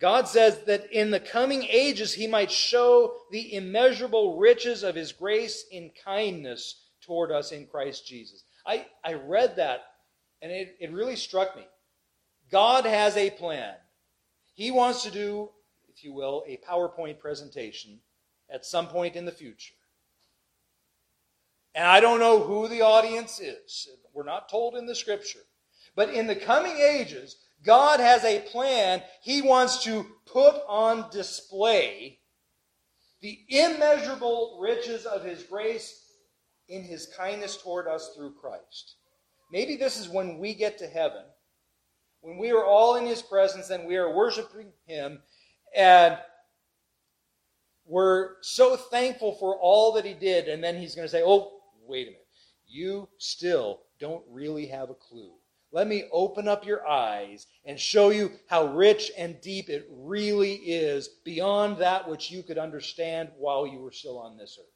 God 0.00 0.26
says 0.26 0.60
that 0.64 0.90
in 0.90 1.10
the 1.10 1.20
coming 1.20 1.64
ages 1.64 2.14
he 2.14 2.26
might 2.26 2.50
show 2.50 3.16
the 3.30 3.54
immeasurable 3.54 4.38
riches 4.38 4.82
of 4.82 4.94
his 4.94 5.12
grace 5.12 5.66
in 5.70 5.90
kindness 6.02 6.86
toward 7.02 7.30
us 7.30 7.52
in 7.52 7.66
Christ 7.66 8.06
Jesus. 8.06 8.42
I, 8.66 8.86
I 9.04 9.14
read 9.14 9.56
that 9.56 9.80
and 10.40 10.50
it, 10.50 10.74
it 10.80 10.92
really 10.92 11.16
struck 11.16 11.54
me. 11.54 11.66
God 12.50 12.86
has 12.86 13.16
a 13.16 13.30
plan. 13.30 13.74
He 14.54 14.70
wants 14.70 15.02
to 15.04 15.10
do, 15.10 15.50
if 15.88 16.02
you 16.02 16.14
will, 16.14 16.44
a 16.46 16.58
PowerPoint 16.68 17.18
presentation 17.18 18.00
at 18.48 18.64
some 18.64 18.88
point 18.88 19.16
in 19.16 19.26
the 19.26 19.32
future. 19.32 19.74
And 21.74 21.86
I 21.86 22.00
don't 22.00 22.20
know 22.20 22.40
who 22.40 22.68
the 22.68 22.80
audience 22.80 23.38
is. 23.38 23.88
We're 24.14 24.24
not 24.24 24.48
told 24.48 24.76
in 24.76 24.86
the 24.86 24.94
scripture. 24.94 25.40
But 25.94 26.10
in 26.10 26.26
the 26.26 26.36
coming 26.36 26.76
ages, 26.76 27.36
God 27.64 28.00
has 28.00 28.24
a 28.24 28.40
plan. 28.40 29.02
He 29.22 29.42
wants 29.42 29.84
to 29.84 30.06
put 30.26 30.54
on 30.68 31.10
display 31.10 32.18
the 33.20 33.38
immeasurable 33.48 34.58
riches 34.62 35.04
of 35.04 35.24
His 35.24 35.42
grace 35.42 36.04
in 36.68 36.82
His 36.82 37.06
kindness 37.16 37.56
toward 37.56 37.86
us 37.86 38.14
through 38.16 38.34
Christ. 38.34 38.96
Maybe 39.52 39.76
this 39.76 39.98
is 39.98 40.08
when 40.08 40.38
we 40.38 40.54
get 40.54 40.78
to 40.78 40.86
heaven, 40.86 41.24
when 42.22 42.38
we 42.38 42.50
are 42.50 42.64
all 42.64 42.96
in 42.96 43.04
His 43.04 43.20
presence 43.20 43.70
and 43.70 43.86
we 43.86 43.96
are 43.96 44.14
worshiping 44.14 44.72
Him, 44.86 45.20
and 45.76 46.16
we're 47.84 48.40
so 48.40 48.76
thankful 48.76 49.34
for 49.34 49.56
all 49.56 49.92
that 49.92 50.04
He 50.04 50.14
did, 50.14 50.48
and 50.48 50.62
then 50.64 50.78
He's 50.78 50.94
going 50.94 51.06
to 51.06 51.12
say, 51.12 51.22
Oh, 51.24 51.60
wait 51.86 52.06
a 52.06 52.10
minute. 52.10 52.26
You 52.66 53.08
still 53.18 53.80
don't 53.98 54.22
really 54.30 54.66
have 54.66 54.88
a 54.90 54.94
clue 54.94 55.32
let 55.72 55.86
me 55.86 56.04
open 56.12 56.48
up 56.48 56.66
your 56.66 56.86
eyes 56.86 57.46
and 57.64 57.78
show 57.78 58.10
you 58.10 58.32
how 58.48 58.66
rich 58.74 59.12
and 59.16 59.40
deep 59.40 59.68
it 59.68 59.88
really 59.90 60.54
is 60.54 61.08
beyond 61.24 61.78
that 61.78 62.08
which 62.08 62.30
you 62.30 62.42
could 62.42 62.58
understand 62.58 63.28
while 63.38 63.66
you 63.66 63.78
were 63.78 63.92
still 63.92 64.18
on 64.18 64.36
this 64.36 64.58
earth. 64.60 64.66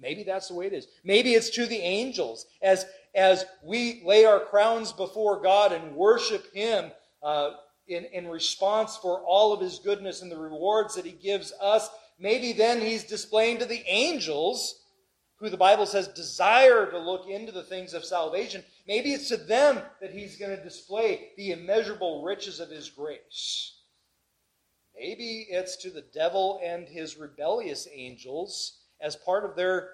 Maybe 0.00 0.22
that's 0.22 0.48
the 0.48 0.54
way 0.54 0.66
it 0.66 0.72
is. 0.72 0.86
Maybe 1.02 1.34
it's 1.34 1.50
to 1.50 1.66
the 1.66 1.78
angels 1.78 2.46
as, 2.62 2.86
as 3.14 3.46
we 3.64 4.02
lay 4.04 4.24
our 4.24 4.40
crowns 4.40 4.92
before 4.92 5.42
God 5.42 5.72
and 5.72 5.96
worship 5.96 6.52
Him 6.54 6.90
uh, 7.22 7.52
in, 7.88 8.04
in 8.12 8.28
response 8.28 8.96
for 8.96 9.22
all 9.26 9.52
of 9.52 9.60
His 9.60 9.78
goodness 9.78 10.22
and 10.22 10.30
the 10.30 10.38
rewards 10.38 10.94
that 10.94 11.06
He 11.06 11.12
gives 11.12 11.52
us. 11.60 11.88
Maybe 12.18 12.52
then 12.52 12.80
He's 12.80 13.04
displaying 13.04 13.58
to 13.58 13.64
the 13.64 13.82
angels 13.88 14.82
who 15.38 15.48
the 15.48 15.56
Bible 15.56 15.86
says 15.86 16.08
desire 16.08 16.86
to 16.90 16.98
look 16.98 17.28
into 17.28 17.52
the 17.52 17.62
things 17.62 17.94
of 17.94 18.04
salvation, 18.04 18.62
maybe 18.88 19.12
it's 19.12 19.28
to 19.28 19.36
them 19.36 19.80
that 20.00 20.12
he's 20.12 20.36
going 20.36 20.56
to 20.56 20.64
display 20.64 21.28
the 21.36 21.52
immeasurable 21.52 22.24
riches 22.24 22.58
of 22.58 22.70
his 22.70 22.88
grace. 22.88 23.74
Maybe 24.98 25.46
it's 25.48 25.76
to 25.76 25.90
the 25.90 26.04
devil 26.12 26.60
and 26.64 26.88
his 26.88 27.16
rebellious 27.16 27.86
angels 27.92 28.80
as 29.00 29.14
part 29.14 29.44
of 29.44 29.54
their 29.54 29.90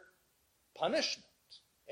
punishment 0.74 1.26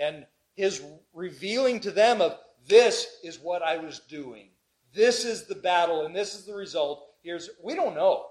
and 0.00 0.24
his 0.54 0.82
revealing 1.12 1.80
to 1.80 1.90
them 1.90 2.22
of 2.22 2.38
this 2.66 3.18
is 3.22 3.38
what 3.38 3.62
I 3.62 3.76
was 3.76 4.00
doing. 4.08 4.48
This 4.94 5.24
is 5.24 5.44
the 5.44 5.54
battle 5.54 6.06
and 6.06 6.16
this 6.16 6.34
is 6.34 6.46
the 6.46 6.54
result. 6.54 7.06
Here's 7.22 7.50
we 7.62 7.74
don't 7.74 7.94
know 7.94 8.26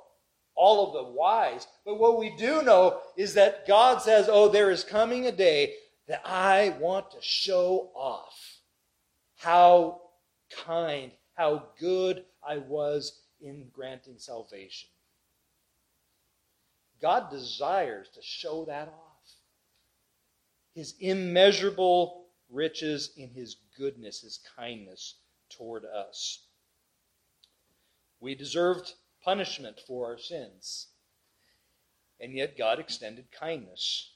all 0.56 0.88
of 0.88 0.94
the 0.94 1.12
whys. 1.12 1.68
But 1.86 2.00
what 2.00 2.20
we 2.20 2.36
do 2.38 2.62
know 2.62 3.00
is 3.18 3.34
that 3.36 3.68
God 3.68 4.02
says, 4.02 4.28
Oh, 4.30 4.48
there 4.48 4.72
is 4.72 4.84
coming 4.84 5.28
a 5.28 5.32
day 5.32 5.76
that 6.08 6.22
I 6.26 6.76
want 6.80 7.12
to 7.12 7.18
show 7.22 7.92
off 7.96 8.51
how 9.42 10.00
kind, 10.66 11.12
how 11.34 11.64
good 11.80 12.24
I 12.48 12.58
was 12.58 13.22
in 13.42 13.70
granting 13.74 14.20
salvation. 14.20 14.90
God 17.02 17.32
desires 17.32 18.08
to 18.14 18.22
show 18.22 18.66
that 18.66 18.88
off. 18.88 19.32
His 20.76 20.94
immeasurable 21.00 22.28
riches 22.52 23.14
in 23.18 23.32
his 23.32 23.56
goodness, 23.76 24.22
his 24.22 24.40
kindness 24.56 25.16
toward 25.50 25.86
us. 25.86 26.46
We 28.20 28.36
deserved 28.36 28.94
punishment 29.24 29.80
for 29.88 30.06
our 30.06 30.20
sins. 30.20 30.88
And 32.20 32.34
yet 32.34 32.60
God 32.60 32.78
extended 32.78 33.32
kindness, 33.32 34.14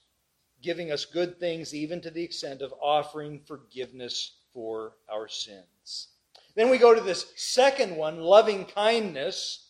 giving 0.62 0.92
us 0.92 1.06
good 1.06 1.40
things 1.40 1.74
even 1.74 2.00
to 2.02 2.12
the 2.12 2.24
extent 2.24 2.62
of 2.62 2.72
offering 2.80 3.42
forgiveness 3.48 4.35
for 4.56 4.94
our 5.12 5.28
sins. 5.28 6.08
Then 6.56 6.70
we 6.70 6.78
go 6.78 6.96
to 6.96 7.02
this 7.02 7.28
second 7.36 7.96
one, 7.98 8.22
loving 8.22 8.66
kindness. 8.66 9.70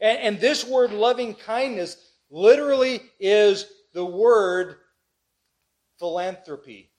And, 0.00 0.18
and 0.18 0.40
this 0.40 0.66
word 0.66 0.90
loving 0.90 1.34
kindness 1.34 1.96
literally 2.28 3.00
is 3.20 3.66
the 3.94 4.04
word 4.04 4.76
philanthropy. 5.98 6.90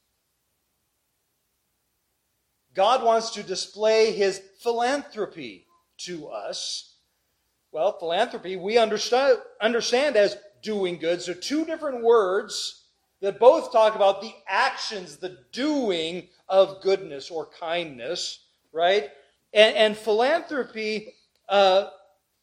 God 2.74 3.03
wants 3.03 3.31
to 3.31 3.43
display 3.43 4.13
his 4.13 4.41
philanthropy 4.62 5.67
to 5.98 6.27
us. 6.27 6.96
Well, 7.72 8.00
philanthropy 8.00 8.55
we 8.55 8.77
understand, 8.77 9.39
understand 9.60 10.15
as 10.15 10.38
doing 10.63 10.98
good. 10.98 11.22
So, 11.22 11.34
two 11.34 11.65
different 11.65 12.03
words 12.03 12.86
that 13.19 13.39
both 13.39 13.72
talk 13.72 13.96
about 13.96 14.22
the 14.22 14.34
actions, 14.48 15.17
the 15.17 15.39
doing 15.51 16.29
of 16.50 16.82
goodness 16.82 17.30
or 17.30 17.48
kindness, 17.60 18.46
right? 18.72 19.10
And, 19.54 19.75
and 19.75 19.98
philanthropy, 19.98 21.13
uh, 21.50 21.89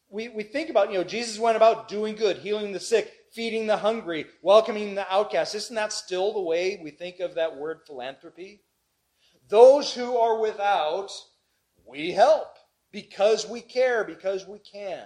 we, 0.09 0.29
we 0.29 0.43
think 0.43 0.69
about, 0.69 0.91
you 0.91 0.97
know, 0.97 1.03
Jesus 1.03 1.39
went 1.39 1.57
about 1.57 1.87
doing 1.87 2.15
good, 2.15 2.37
healing 2.37 2.71
the 2.71 2.79
sick, 2.79 3.11
feeding 3.31 3.67
the 3.67 3.77
hungry, 3.77 4.25
welcoming 4.41 4.95
the 4.95 5.11
outcast. 5.13 5.55
Isn't 5.55 5.75
that 5.75 5.91
still 5.91 6.33
the 6.33 6.41
way 6.41 6.79
we 6.81 6.91
think 6.91 7.19
of 7.19 7.35
that 7.35 7.57
word 7.57 7.81
philanthropy? 7.85 8.61
Those 9.49 9.93
who 9.93 10.17
are 10.17 10.39
without, 10.39 11.11
we 11.85 12.11
help 12.11 12.57
because 12.91 13.47
we 13.47 13.61
care, 13.61 14.03
because 14.03 14.47
we 14.47 14.59
can. 14.59 15.03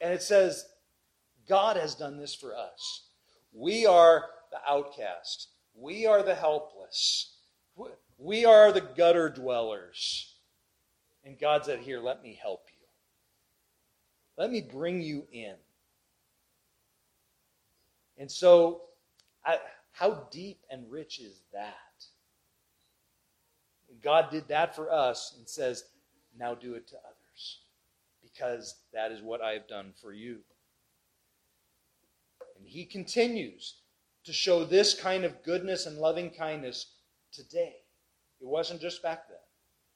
And 0.00 0.12
it 0.12 0.22
says, 0.22 0.64
God 1.48 1.76
has 1.76 1.94
done 1.94 2.18
this 2.18 2.34
for 2.34 2.56
us. 2.56 3.08
We 3.52 3.86
are 3.86 4.24
the 4.50 4.58
outcast. 4.68 5.48
We 5.74 6.06
are 6.06 6.22
the 6.22 6.34
helpless. 6.34 7.36
We 8.18 8.44
are 8.44 8.72
the 8.72 8.80
gutter 8.80 9.28
dwellers. 9.28 10.34
And 11.24 11.38
God 11.38 11.64
said, 11.64 11.80
Here, 11.80 12.00
let 12.00 12.22
me 12.22 12.38
help 12.40 12.66
you. 12.68 12.86
Let 14.36 14.50
me 14.50 14.60
bring 14.60 15.00
you 15.02 15.26
in. 15.32 15.54
And 18.18 18.30
so, 18.30 18.82
I, 19.44 19.58
how 19.92 20.26
deep 20.30 20.60
and 20.70 20.90
rich 20.90 21.20
is 21.20 21.42
that? 21.52 21.74
God 24.02 24.30
did 24.30 24.48
that 24.48 24.74
for 24.74 24.90
us 24.90 25.34
and 25.38 25.48
says, 25.48 25.84
Now 26.38 26.54
do 26.54 26.74
it 26.74 26.86
to 26.88 26.96
others 26.96 27.60
because 28.22 28.76
that 28.92 29.12
is 29.12 29.22
what 29.22 29.40
I 29.40 29.52
have 29.52 29.68
done 29.68 29.92
for 30.00 30.12
you. 30.12 30.38
And 32.58 32.66
he 32.66 32.84
continues 32.84 33.74
to 34.24 34.32
show 34.32 34.64
this 34.64 34.94
kind 34.94 35.24
of 35.24 35.42
goodness 35.42 35.86
and 35.86 35.98
loving 35.98 36.30
kindness 36.30 36.94
today. 37.32 37.74
It 38.40 38.46
wasn't 38.46 38.80
just 38.80 39.02
back 39.02 39.28
then. 39.28 39.36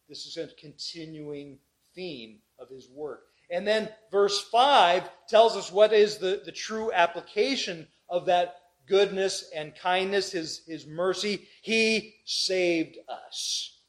This 0.09 0.27
is 0.27 0.37
a 0.37 0.49
continuing 0.61 1.59
theme 1.95 2.39
of 2.59 2.69
his 2.69 2.89
work. 2.89 3.25
And 3.51 3.67
then 3.67 3.89
verse 4.11 4.41
5 4.41 5.09
tells 5.29 5.57
us 5.57 5.71
what 5.71 5.93
is 5.93 6.19
the, 6.19 6.43
the 6.45 6.53
true 6.53 6.93
application 6.93 7.87
of 8.09 8.27
that 8.27 8.57
goodness 8.87 9.51
and 9.55 9.75
kindness, 9.75 10.33
his, 10.33 10.63
his 10.67 10.87
mercy. 10.87 11.47
He 11.63 12.17
saved 12.25 12.99
us. 13.09 13.81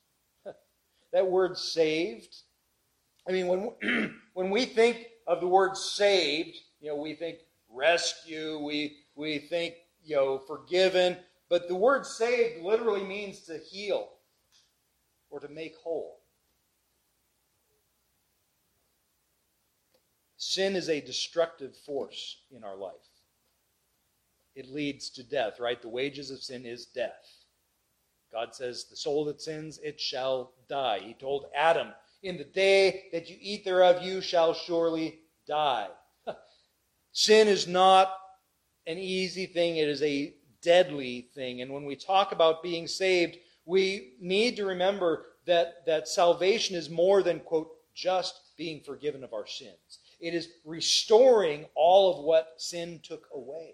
that 1.13 1.27
word 1.27 1.57
saved 1.57 2.35
I 3.27 3.31
mean, 3.31 3.47
when 3.47 4.19
when 4.33 4.49
we 4.49 4.65
think 4.65 5.07
of 5.27 5.41
the 5.41 5.47
word 5.47 5.75
saved, 5.75 6.55
you 6.79 6.89
know, 6.89 6.95
we 6.95 7.13
think 7.13 7.39
rescue, 7.69 8.59
we 8.59 8.97
we 9.15 9.39
think 9.39 9.75
you 10.07 10.15
know 10.15 10.39
forgiven, 10.39 11.17
but 11.49 11.67
the 11.67 11.75
word 11.75 12.05
saved 12.05 12.63
literally 12.63 13.03
means 13.03 13.41
to 13.41 13.57
heal 13.57 14.09
or 15.29 15.39
to 15.39 15.49
make 15.49 15.75
whole. 15.77 16.21
Sin 20.37 20.75
is 20.75 20.87
a 20.87 21.01
destructive 21.01 21.75
force 21.75 22.37
in 22.51 22.63
our 22.63 22.75
life. 22.75 22.93
it 24.55 24.71
leads 24.73 25.11
to 25.11 25.23
death, 25.23 25.59
right? 25.59 25.79
The 25.83 25.89
wages 25.89 26.31
of 26.31 26.41
sin 26.41 26.65
is 26.65 26.87
death. 26.87 27.45
God 28.31 28.55
says, 28.55 28.85
The 28.85 28.95
soul 28.95 29.25
that 29.25 29.39
sins, 29.41 29.79
it 29.83 29.99
shall 29.99 30.53
die. 30.67 30.99
He 30.99 31.13
told 31.13 31.45
Adam, 31.55 31.89
In 32.23 32.37
the 32.37 32.43
day 32.43 33.05
that 33.11 33.29
you 33.29 33.37
eat 33.39 33.65
thereof, 33.65 34.01
you 34.01 34.19
shall 34.19 34.53
surely 34.53 35.19
die. 35.47 35.89
sin 37.11 37.47
is 37.47 37.67
not 37.67 38.11
an 38.87 38.97
easy 38.97 39.45
thing, 39.45 39.77
it 39.77 39.87
is 39.87 40.01
a 40.01 40.33
deadly 40.61 41.27
thing. 41.35 41.61
And 41.61 41.71
when 41.71 41.85
we 41.85 41.95
talk 41.95 42.31
about 42.31 42.63
being 42.63 42.87
saved, 42.87 43.37
we 43.65 44.13
need 44.19 44.55
to 44.55 44.65
remember 44.65 45.25
that, 45.45 45.85
that 45.85 46.07
salvation 46.07 46.75
is 46.75 46.89
more 46.89 47.21
than, 47.21 47.41
quote, 47.41 47.69
just 47.93 48.55
being 48.57 48.81
forgiven 48.81 49.23
of 49.23 49.33
our 49.33 49.45
sins. 49.45 49.99
It 50.19 50.33
is 50.33 50.49
restoring 50.65 51.65
all 51.75 52.17
of 52.17 52.23
what 52.23 52.53
sin 52.57 52.99
took 53.03 53.27
away. 53.33 53.73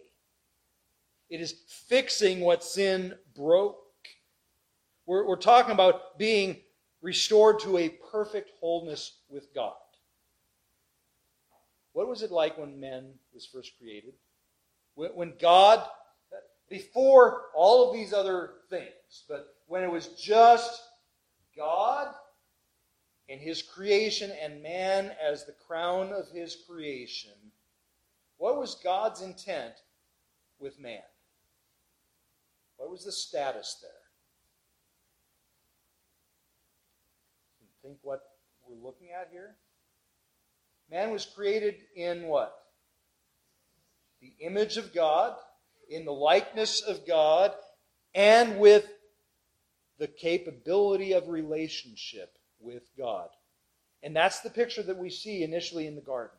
It 1.30 1.42
is 1.42 1.56
fixing 1.88 2.42
what 2.42 2.64
sin 2.64 3.14
broke. 3.36 3.78
We're, 5.06 5.28
we're 5.28 5.36
talking 5.36 5.72
about 5.74 6.18
being 6.18 6.58
restored 7.02 7.60
to 7.60 7.78
a 7.78 7.90
perfect 7.90 8.52
wholeness 8.60 9.20
with 9.30 9.54
God. 9.54 9.74
What 11.94 12.08
was 12.08 12.24
it 12.24 12.32
like 12.32 12.58
when 12.58 12.80
man 12.80 13.14
was 13.34 13.46
first 13.46 13.78
created? 13.78 14.14
When, 14.96 15.34
God, 15.40 15.84
before 16.70 17.44
all 17.56 17.88
of 17.88 17.96
these 17.96 18.14
other 18.14 18.52
things, 18.70 19.24
but 19.28 19.48
when 19.68 19.84
it 19.84 19.92
was 19.92 20.08
just 20.10 20.82
God 21.56 22.14
and 23.30 23.40
his 23.40 23.62
creation 23.62 24.32
and 24.42 24.62
man 24.62 25.12
as 25.24 25.46
the 25.46 25.56
crown 25.68 26.12
of 26.12 26.30
his 26.30 26.58
creation, 26.68 27.32
what 28.38 28.58
was 28.58 28.76
God's 28.84 29.22
intent 29.22 29.74
with 30.60 30.80
man? 30.80 31.02
What 32.78 32.90
was 32.90 33.06
the 33.06 33.12
status 33.12 33.78
there? 33.82 33.92
Think 37.82 37.98
what 38.02 38.22
we're 38.66 38.82
looking 38.82 39.10
at 39.12 39.30
here? 39.32 39.56
Man 40.90 41.12
was 41.12 41.26
created 41.26 41.76
in 41.96 42.24
what? 42.24 42.56
The 44.24 44.46
image 44.46 44.78
of 44.78 44.94
God, 44.94 45.36
in 45.90 46.06
the 46.06 46.14
likeness 46.14 46.80
of 46.80 47.06
God, 47.06 47.52
and 48.16 48.58
with 48.58 48.88
the 50.00 50.08
capability 50.08 51.12
of 51.12 51.28
relationship 51.28 52.38
with 52.58 52.84
God. 52.98 53.28
And 54.02 54.16
that's 54.16 54.40
the 54.40 54.50
picture 54.50 54.82
that 54.84 54.98
we 54.98 55.10
see 55.10 55.44
initially 55.44 55.88
in 55.88 55.96
the 55.96 56.02
garden. 56.02 56.38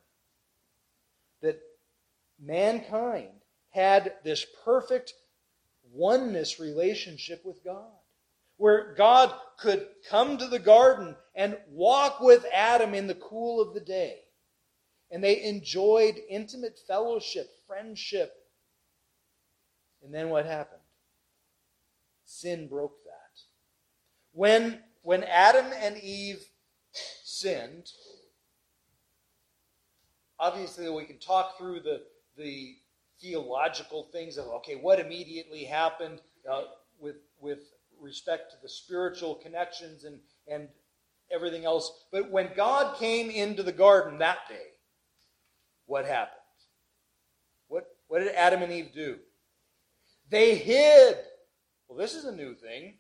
That 1.43 1.61
mankind 2.41 3.43
had 3.69 4.15
this 4.25 4.47
perfect 4.65 5.13
oneness 5.93 6.59
relationship 6.59 7.45
with 7.45 7.63
God, 7.63 7.93
where 8.57 8.95
God 8.95 9.31
could 9.59 9.87
come 10.09 10.39
to 10.39 10.49
the 10.49 10.59
garden 10.59 11.17
and 11.35 11.59
walk 11.69 12.21
with 12.21 12.47
Adam 12.51 12.95
in 12.95 13.09
the 13.09 13.15
cool 13.15 13.61
of 13.61 13.75
the 13.75 13.81
day. 13.81 14.21
And 15.11 15.23
they 15.23 15.43
enjoyed 15.43 16.15
intimate 16.31 16.79
fellowship, 16.89 17.51
friendship. 17.67 18.33
And 20.03 20.13
then 20.13 20.29
what 20.29 20.47
happened? 20.47 20.81
Sin 22.25 22.69
broke 22.69 23.03
that. 23.05 23.41
When 24.33 24.81
when 25.03 25.23
Adam 25.25 25.67
and 25.79 25.99
Eve 25.99 26.45
sinned, 27.23 27.91
obviously 30.39 30.89
we 30.89 31.05
can 31.05 31.19
talk 31.19 31.59
through 31.59 31.81
the, 31.81 32.03
the 32.37 32.77
theological 33.21 34.09
things 34.13 34.39
of, 34.39 34.47
okay, 34.47 34.77
what 34.77 34.99
immediately 34.99 35.65
happened 35.65 36.21
uh, 36.51 36.63
with, 36.99 37.17
with 37.39 37.61
respect 38.01 38.51
to 38.51 38.57
the 38.63 38.69
spiritual 38.69 39.35
connections 39.35 40.05
and, 40.05 40.19
and 40.51 40.69
everything 41.31 41.67
else. 41.67 42.07
But 42.11 42.31
when 42.31 42.51
God 42.57 42.97
came 42.97 43.31
into 43.31 43.63
the 43.63 43.73
garden 43.73 44.19
that 44.19 44.39
day, 44.49 44.73
what 45.87 46.07
happened? 46.07 46.41
What, 48.09 48.21
did 48.21 48.35
Adam 48.35 48.63
and 48.63 48.73
Eve 48.73 48.91
do? 48.95 49.17
They 50.31 50.57
hid. 50.57 51.17
Well, 51.89 51.99
this 51.99 52.15
is 52.15 52.25
a 52.25 52.33
new 52.33 52.55
thing. 52.55 52.95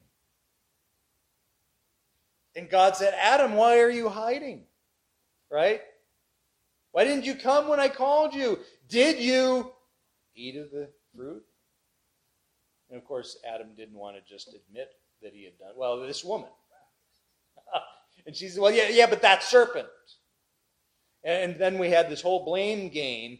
And 2.56 2.70
God 2.70 2.96
said, 2.96 3.14
Adam, 3.18 3.54
why 3.54 3.80
are 3.80 3.90
you 3.90 4.08
hiding? 4.08 4.64
Right? 5.50 5.82
Why 6.92 7.04
didn't 7.04 7.24
you 7.24 7.34
come 7.34 7.68
when 7.68 7.80
I 7.80 7.88
called 7.88 8.34
you? 8.34 8.60
Did 8.88 9.18
you 9.18 9.72
eat 10.36 10.56
of 10.56 10.70
the 10.70 10.88
fruit? 11.14 11.42
And 12.88 13.00
of 13.00 13.04
course, 13.04 13.38
Adam 13.44 13.68
didn't 13.76 13.98
want 13.98 14.16
to 14.16 14.32
just 14.32 14.54
admit 14.54 14.90
that 15.22 15.32
he 15.32 15.44
had 15.44 15.58
done. 15.58 15.72
Well, 15.76 16.00
this 16.00 16.22
woman. 16.22 16.48
and 18.26 18.36
she 18.36 18.48
said, 18.48 18.60
Well, 18.60 18.72
yeah, 18.72 18.88
yeah, 18.90 19.06
but 19.06 19.22
that 19.22 19.42
serpent. 19.42 19.88
And 21.24 21.56
then 21.56 21.78
we 21.78 21.90
had 21.90 22.10
this 22.10 22.20
whole 22.20 22.44
blame 22.44 22.90
game. 22.90 23.38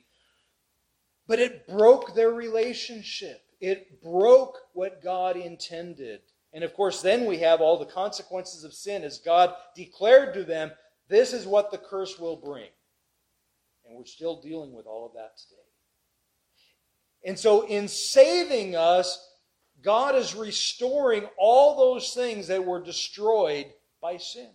But 1.27 1.39
it 1.39 1.67
broke 1.67 2.15
their 2.15 2.31
relationship. 2.31 3.43
It 3.61 4.03
broke 4.03 4.59
what 4.73 5.03
God 5.03 5.37
intended. 5.37 6.21
And 6.53 6.63
of 6.63 6.75
course, 6.75 7.03
then 7.03 7.27
we 7.27 7.39
have 7.39 7.61
all 7.61 7.79
the 7.79 7.87
consequences 7.87 8.63
of 8.63 8.75
sin 8.75 9.03
as 9.03 9.19
God 9.19 9.55
declared 9.75 10.35
to 10.35 10.45
them, 10.45 10.71
this 11.09 11.33
is 11.33 11.47
what 11.47 11.71
the 11.71 11.79
curse 11.79 12.19
will 12.19 12.37
bring. 12.37 12.69
And 13.87 13.97
we're 13.97 14.05
still 14.05 14.41
dealing 14.41 14.73
with 14.73 14.87
all 14.87 15.07
of 15.07 15.15
that 15.15 15.37
today. 15.37 15.61
And 17.27 17.39
so, 17.39 17.67
in 17.67 17.89
saving 17.89 18.77
us, 18.77 19.31
God 19.83 20.15
is 20.15 20.35
restoring 20.35 21.25
all 21.39 21.77
those 21.77 22.13
things 22.15 22.47
that 22.49 22.65
were 22.65 22.83
destroyed 22.83 23.67
by 24.01 24.19
sin. 24.19 24.51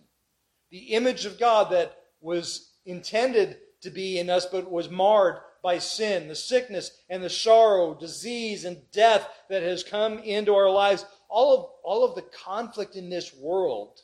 The 0.70 0.94
image 0.94 1.24
of 1.24 1.38
God 1.38 1.70
that 1.72 1.96
was 2.20 2.70
intended 2.86 3.58
to 3.82 3.90
be 3.90 4.18
in 4.18 4.30
us 4.30 4.46
but 4.46 4.70
was 4.70 4.88
marred 4.88 5.38
by 5.62 5.78
sin, 5.78 6.28
the 6.28 6.34
sickness 6.34 6.92
and 7.08 7.22
the 7.22 7.30
sorrow, 7.30 7.94
disease 7.94 8.64
and 8.64 8.78
death 8.92 9.28
that 9.48 9.62
has 9.62 9.82
come 9.82 10.18
into 10.20 10.54
our 10.54 10.70
lives, 10.70 11.04
all 11.28 11.56
of, 11.56 11.70
all 11.84 12.04
of 12.04 12.14
the 12.14 12.24
conflict 12.44 12.96
in 12.96 13.10
this 13.10 13.34
world 13.34 14.00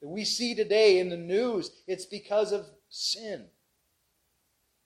that 0.00 0.08
we 0.08 0.24
see 0.24 0.54
today 0.54 0.98
in 0.98 1.08
the 1.08 1.16
news, 1.16 1.70
it's 1.86 2.06
because 2.06 2.52
of 2.52 2.66
sin. 2.88 3.46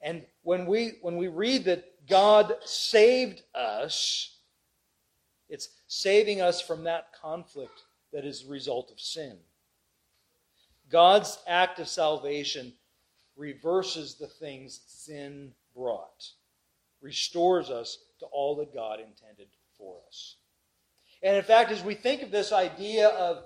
And 0.01 0.23
when 0.43 0.67
we, 0.67 0.95
when 1.03 1.17
we 1.17 1.29
read 1.29 1.65
that 1.65 2.07
God 2.09 2.55
saved 2.65 3.43
us, 3.55 4.37
it's 5.49 5.69
saving 5.87 6.41
us 6.41 6.61
from 6.61 6.85
that 6.85 7.09
conflict 7.21 7.83
that 8.13 8.25
is 8.25 8.43
the 8.43 8.51
result 8.51 8.91
of 8.91 8.99
sin. 8.99 9.37
God's 10.91 11.39
act 11.47 11.79
of 11.79 11.89
salvation 11.89 12.73
reverses 13.37 14.17
the 14.17 14.27
things 14.27 14.81
sin 14.87 15.53
brought, 15.75 16.31
restores 17.01 17.71
us 17.71 17.99
to 18.21 18.27
all 18.27 18.57
that 18.57 18.75
God 18.75 19.01
intended 19.01 19.49
for 19.77 19.97
us. 20.07 20.37
And 21.23 21.37
in 21.37 21.43
fact, 21.43 21.71
as 21.71 21.83
we 21.83 21.95
think 21.95 22.23
of 22.23 22.31
this 22.31 22.53
idea 22.53 23.09
of 23.09 23.45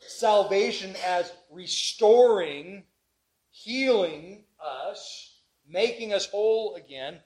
salvation 0.00 0.94
as 1.06 1.32
restoring, 1.50 2.84
healing 3.50 4.44
us, 4.62 5.40
making 5.68 6.12
us 6.12 6.26
whole 6.26 6.74
again, 6.74 7.18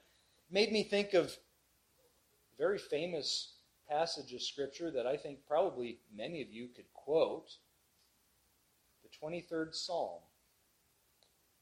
made 0.51 0.71
me 0.71 0.83
think 0.83 1.13
of 1.13 1.25
a 1.25 2.57
very 2.57 2.77
famous 2.77 3.53
passage 3.89 4.33
of 4.33 4.41
Scripture 4.41 4.91
that 4.91 5.07
I 5.07 5.17
think 5.17 5.39
probably 5.47 5.99
many 6.15 6.41
of 6.41 6.51
you 6.51 6.67
could 6.75 6.91
quote 6.93 7.49
the 9.03 9.09
23rd 9.25 9.73
Psalm. 9.73 10.21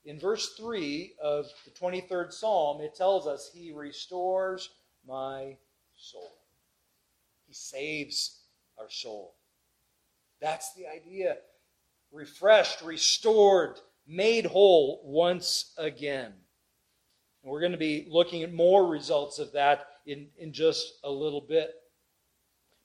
In 0.05 0.19
verse 0.19 0.53
3 0.57 1.13
of 1.21 1.45
the 1.65 1.71
23rd 1.71 2.33
Psalm, 2.33 2.81
it 2.81 2.95
tells 2.95 3.27
us, 3.27 3.51
He 3.53 3.71
restores 3.71 4.69
my 5.07 5.57
soul. 5.95 6.37
He 7.47 7.53
saves 7.53 8.39
our 8.79 8.89
soul. 8.89 9.35
That's 10.41 10.73
the 10.73 10.87
idea. 10.87 11.37
Refreshed, 12.11 12.81
restored, 12.81 13.79
made 14.07 14.45
whole 14.45 15.01
once 15.05 15.73
again. 15.77 16.33
And 17.43 17.51
we're 17.51 17.59
going 17.59 17.71
to 17.71 17.77
be 17.77 18.07
looking 18.09 18.41
at 18.41 18.53
more 18.53 18.87
results 18.87 19.37
of 19.37 19.51
that 19.53 19.87
in, 20.05 20.27
in 20.37 20.51
just 20.51 20.93
a 21.03 21.11
little 21.11 21.41
bit. 21.41 21.75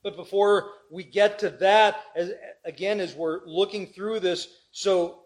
But 0.02 0.16
before 0.16 0.70
we 0.90 1.02
get 1.02 1.38
to 1.40 1.50
that, 1.50 2.04
as, 2.14 2.32
again, 2.64 3.00
as 3.00 3.14
we're 3.14 3.40
looking 3.46 3.86
through 3.86 4.20
this, 4.20 4.48
so 4.70 5.22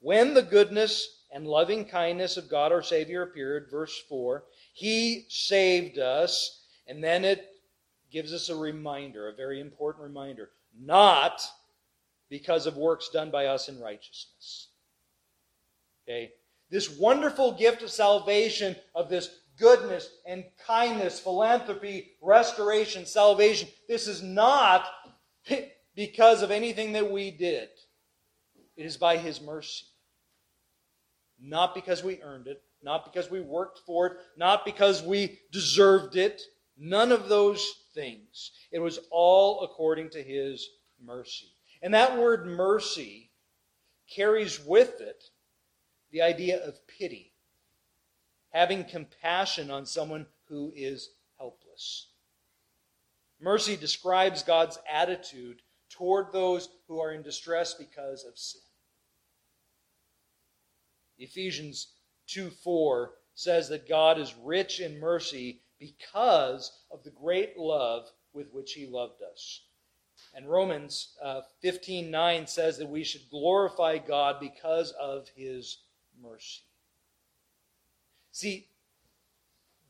when 0.00 0.34
the 0.34 0.42
goodness 0.42 1.13
and 1.34 1.48
loving 1.48 1.84
kindness 1.84 2.36
of 2.36 2.48
God 2.48 2.70
our 2.70 2.82
Savior 2.82 3.22
appeared, 3.22 3.66
verse 3.68 4.00
4, 4.08 4.44
He 4.72 5.26
saved 5.28 5.98
us, 5.98 6.62
and 6.86 7.02
then 7.02 7.24
it 7.24 7.44
gives 8.12 8.32
us 8.32 8.48
a 8.48 8.56
reminder, 8.56 9.28
a 9.28 9.34
very 9.34 9.60
important 9.60 10.04
reminder, 10.04 10.50
not 10.80 11.42
because 12.30 12.66
of 12.66 12.76
works 12.76 13.10
done 13.12 13.32
by 13.32 13.46
us 13.46 13.68
in 13.68 13.80
righteousness. 13.80 14.68
Okay? 16.06 16.30
This 16.70 16.96
wonderful 16.96 17.52
gift 17.52 17.82
of 17.82 17.90
salvation, 17.90 18.76
of 18.94 19.08
this 19.08 19.40
goodness 19.58 20.08
and 20.26 20.44
kindness, 20.64 21.18
philanthropy, 21.18 22.12
restoration, 22.22 23.06
salvation. 23.06 23.68
This 23.88 24.06
is 24.06 24.22
not 24.22 24.86
because 25.96 26.42
of 26.42 26.52
anything 26.52 26.92
that 26.92 27.10
we 27.10 27.32
did. 27.32 27.70
It 28.76 28.86
is 28.86 28.96
by 28.96 29.16
His 29.16 29.40
mercy. 29.40 29.86
Not 31.46 31.74
because 31.74 32.02
we 32.02 32.22
earned 32.22 32.46
it, 32.46 32.62
not 32.82 33.04
because 33.04 33.30
we 33.30 33.40
worked 33.40 33.80
for 33.80 34.06
it, 34.06 34.16
not 34.36 34.64
because 34.64 35.02
we 35.02 35.40
deserved 35.52 36.16
it. 36.16 36.40
None 36.78 37.12
of 37.12 37.28
those 37.28 37.84
things. 37.92 38.52
It 38.72 38.78
was 38.78 38.98
all 39.10 39.62
according 39.62 40.10
to 40.10 40.22
His 40.22 40.66
mercy. 41.04 41.52
And 41.82 41.92
that 41.92 42.18
word 42.18 42.46
mercy 42.46 43.30
carries 44.08 44.58
with 44.64 45.02
it 45.02 45.24
the 46.10 46.22
idea 46.22 46.64
of 46.64 46.86
pity, 46.86 47.32
having 48.50 48.84
compassion 48.84 49.70
on 49.70 49.84
someone 49.84 50.26
who 50.48 50.72
is 50.74 51.10
helpless. 51.38 52.08
Mercy 53.38 53.76
describes 53.76 54.42
God's 54.42 54.78
attitude 54.90 55.60
toward 55.90 56.32
those 56.32 56.70
who 56.88 57.00
are 57.00 57.12
in 57.12 57.22
distress 57.22 57.74
because 57.74 58.24
of 58.24 58.38
sin. 58.38 58.62
Ephesians 61.18 61.88
2 62.28 62.50
4 62.50 63.12
says 63.34 63.68
that 63.68 63.88
God 63.88 64.18
is 64.18 64.34
rich 64.42 64.80
in 64.80 64.98
mercy 64.98 65.60
because 65.78 66.72
of 66.90 67.02
the 67.02 67.10
great 67.10 67.58
love 67.58 68.10
with 68.32 68.52
which 68.52 68.72
he 68.72 68.86
loved 68.86 69.22
us. 69.22 69.62
And 70.34 70.48
Romans 70.48 71.16
uh, 71.22 71.42
15 71.60 72.10
9 72.10 72.46
says 72.46 72.78
that 72.78 72.88
we 72.88 73.04
should 73.04 73.28
glorify 73.30 73.98
God 73.98 74.36
because 74.40 74.92
of 74.92 75.28
his 75.36 75.78
mercy. 76.22 76.62
See, 78.32 78.68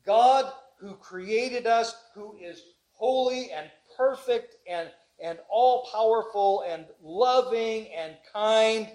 God 0.05 0.51
who 0.79 0.95
created 0.95 1.65
us, 1.65 1.95
who 2.13 2.37
is 2.39 2.61
holy 2.91 3.51
and 3.51 3.69
perfect 3.97 4.55
and, 4.69 4.89
and 5.23 5.39
all 5.49 5.87
powerful 5.91 6.63
and 6.67 6.85
loving 7.01 7.87
and 7.87 8.15
kind, 8.31 8.87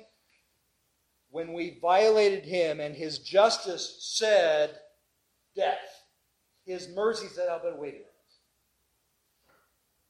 when 1.31 1.53
we 1.53 1.79
violated 1.81 2.45
him 2.45 2.81
and 2.81 2.95
his 2.95 3.19
justice 3.19 3.97
said 4.01 4.71
death, 5.55 6.05
his 6.65 6.89
mercy 6.89 7.29
said, 7.29 7.47
Oh, 7.49 7.61
but 7.63 7.79
wait 7.79 7.95
a 7.95 7.99
minute. 7.99 8.07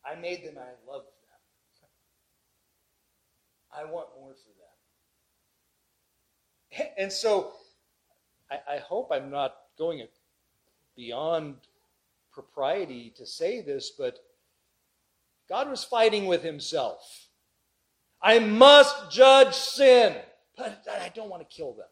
I 0.04 0.14
made 0.14 0.44
them 0.44 0.54
I 0.56 0.90
love 0.90 1.02
them. 1.02 1.12
I 3.72 3.84
want 3.84 4.08
more 4.18 4.34
for 4.34 4.48
them. 6.80 6.88
And 6.98 7.12
so 7.12 7.52
I, 8.50 8.74
I 8.74 8.78
hope 8.78 9.10
I'm 9.12 9.30
not 9.30 9.56
going 9.78 10.06
beyond 10.96 11.56
propriety 12.32 13.12
to 13.16 13.26
say 13.26 13.60
this, 13.60 13.90
but 13.90 14.18
God 15.48 15.68
was 15.68 15.84
fighting 15.84 16.26
with 16.26 16.42
himself. 16.42 17.28
I 18.22 18.38
must 18.38 19.10
judge 19.10 19.54
sin 19.54 20.14
I 20.62 21.10
don't 21.14 21.30
want 21.30 21.48
to 21.48 21.56
kill 21.56 21.74
them. 21.74 21.86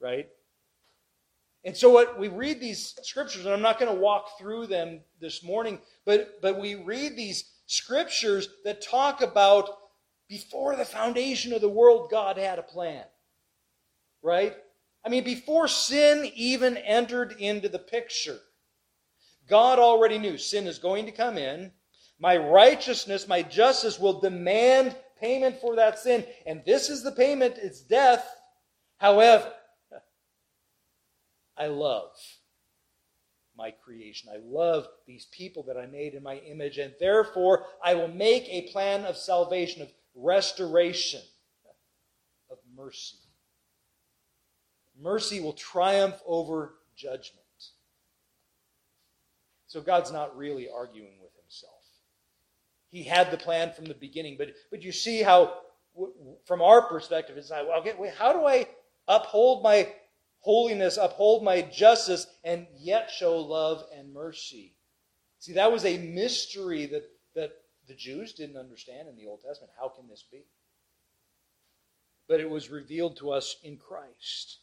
Right? 0.00 0.28
And 1.64 1.76
so 1.76 1.90
what 1.90 2.18
we 2.18 2.28
read 2.28 2.60
these 2.60 2.94
scriptures, 3.02 3.46
and 3.46 3.54
I'm 3.54 3.62
not 3.62 3.78
going 3.78 3.92
to 3.92 4.00
walk 4.00 4.38
through 4.38 4.66
them 4.66 5.00
this 5.20 5.42
morning, 5.42 5.78
but, 6.04 6.40
but 6.42 6.60
we 6.60 6.74
read 6.74 7.16
these 7.16 7.50
scriptures 7.66 8.48
that 8.64 8.82
talk 8.82 9.22
about 9.22 9.70
before 10.28 10.76
the 10.76 10.84
foundation 10.84 11.52
of 11.52 11.62
the 11.62 11.68
world, 11.68 12.10
God 12.10 12.36
had 12.36 12.58
a 12.58 12.62
plan. 12.62 13.04
Right? 14.22 14.54
I 15.04 15.08
mean, 15.08 15.24
before 15.24 15.68
sin 15.68 16.30
even 16.34 16.76
entered 16.76 17.36
into 17.38 17.68
the 17.68 17.78
picture, 17.78 18.38
God 19.48 19.78
already 19.78 20.18
knew 20.18 20.38
sin 20.38 20.66
is 20.66 20.78
going 20.78 21.06
to 21.06 21.12
come 21.12 21.38
in. 21.38 21.72
My 22.18 22.36
righteousness, 22.36 23.28
my 23.28 23.42
justice 23.42 23.98
will 23.98 24.20
demand 24.20 24.96
payment 25.20 25.60
for 25.60 25.76
that 25.76 25.98
sin. 25.98 26.24
And 26.46 26.62
this 26.64 26.90
is 26.90 27.02
the 27.02 27.12
payment, 27.12 27.56
it's 27.58 27.80
death. 27.80 28.26
However, 28.98 29.52
I 31.56 31.66
love 31.66 32.10
my 33.56 33.70
creation. 33.70 34.28
I 34.32 34.38
love 34.44 34.88
these 35.06 35.26
people 35.26 35.62
that 35.64 35.76
I 35.76 35.86
made 35.86 36.14
in 36.14 36.22
my 36.22 36.36
image, 36.38 36.78
and 36.78 36.92
therefore 36.98 37.66
I 37.82 37.94
will 37.94 38.08
make 38.08 38.48
a 38.48 38.72
plan 38.72 39.04
of 39.04 39.16
salvation, 39.16 39.82
of 39.82 39.92
restoration, 40.14 41.22
of 42.50 42.58
mercy. 42.76 43.18
Mercy 45.00 45.40
will 45.40 45.52
triumph 45.52 46.20
over 46.26 46.74
judgment. 46.96 47.40
So 49.66 49.80
God's 49.80 50.12
not 50.12 50.36
really 50.36 50.68
arguing 50.68 51.14
with 51.20 51.34
himself. 51.40 51.83
He 52.94 53.02
had 53.02 53.32
the 53.32 53.36
plan 53.36 53.72
from 53.72 53.86
the 53.86 53.94
beginning. 53.94 54.36
But, 54.38 54.54
but 54.70 54.84
you 54.84 54.92
see 54.92 55.20
how, 55.20 55.52
from 56.46 56.62
our 56.62 56.82
perspective, 56.82 57.36
it's 57.36 57.50
like, 57.50 57.66
well, 57.66 57.80
okay, 57.80 57.92
wait, 57.98 58.14
how 58.14 58.32
do 58.32 58.46
I 58.46 58.68
uphold 59.08 59.64
my 59.64 59.88
holiness, 60.38 60.96
uphold 60.96 61.42
my 61.42 61.60
justice, 61.60 62.28
and 62.44 62.68
yet 62.78 63.10
show 63.10 63.40
love 63.40 63.82
and 63.98 64.14
mercy? 64.14 64.76
See, 65.40 65.54
that 65.54 65.72
was 65.72 65.84
a 65.84 65.98
mystery 65.98 66.86
that, 66.86 67.02
that 67.34 67.50
the 67.88 67.96
Jews 67.96 68.32
didn't 68.32 68.56
understand 68.56 69.08
in 69.08 69.16
the 69.16 69.26
Old 69.26 69.40
Testament. 69.42 69.72
How 69.76 69.88
can 69.88 70.06
this 70.08 70.24
be? 70.30 70.44
But 72.28 72.38
it 72.38 72.48
was 72.48 72.70
revealed 72.70 73.16
to 73.16 73.32
us 73.32 73.56
in 73.64 73.76
Christ. 73.76 74.58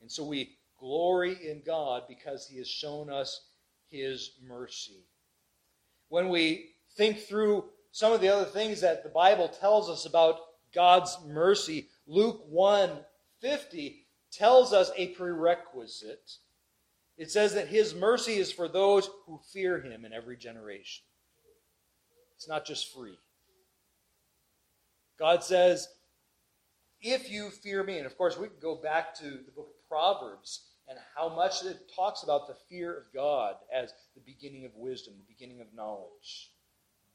And 0.00 0.08
so 0.08 0.24
we 0.24 0.58
glory 0.78 1.36
in 1.50 1.62
God 1.66 2.04
because 2.08 2.46
he 2.46 2.58
has 2.58 2.68
shown 2.68 3.10
us 3.10 3.48
his 3.90 4.30
mercy 4.46 5.06
when 6.08 6.28
we 6.28 6.70
think 6.96 7.18
through 7.18 7.64
some 7.92 8.12
of 8.12 8.20
the 8.20 8.28
other 8.28 8.44
things 8.44 8.80
that 8.80 9.02
the 9.02 9.08
Bible 9.08 9.48
tells 9.48 9.88
us 9.88 10.06
about 10.06 10.38
God's 10.74 11.16
mercy, 11.26 11.88
Luke 12.06 12.42
1 12.48 12.90
50 13.40 14.06
tells 14.32 14.72
us 14.72 14.90
a 14.96 15.08
prerequisite. 15.08 16.32
It 17.16 17.30
says 17.30 17.54
that 17.54 17.68
his 17.68 17.94
mercy 17.94 18.34
is 18.34 18.52
for 18.52 18.68
those 18.68 19.08
who 19.24 19.40
fear 19.52 19.80
him 19.80 20.04
in 20.04 20.12
every 20.12 20.36
generation. 20.36 21.04
It's 22.34 22.48
not 22.48 22.66
just 22.66 22.92
free. 22.94 23.18
God 25.18 25.42
says, 25.42 25.88
if 27.00 27.30
you 27.30 27.50
fear 27.50 27.82
me, 27.82 27.98
and 27.98 28.06
of 28.06 28.18
course 28.18 28.36
we 28.36 28.48
can 28.48 28.58
go 28.60 28.76
back 28.76 29.14
to 29.16 29.24
the 29.24 29.52
book 29.54 29.68
of 29.68 29.88
Proverbs 29.88 30.66
and 30.88 30.98
how 31.14 31.34
much 31.34 31.64
it 31.64 31.90
talks 31.94 32.22
about 32.22 32.46
the 32.46 32.56
fear 32.68 32.96
of 32.96 33.04
God 33.14 33.56
as 33.74 33.92
the 34.16 34.32
beginning 34.32 34.64
of 34.64 34.74
wisdom, 34.74 35.14
the 35.16 35.32
beginning 35.32 35.60
of 35.60 35.72
knowledge. 35.74 36.50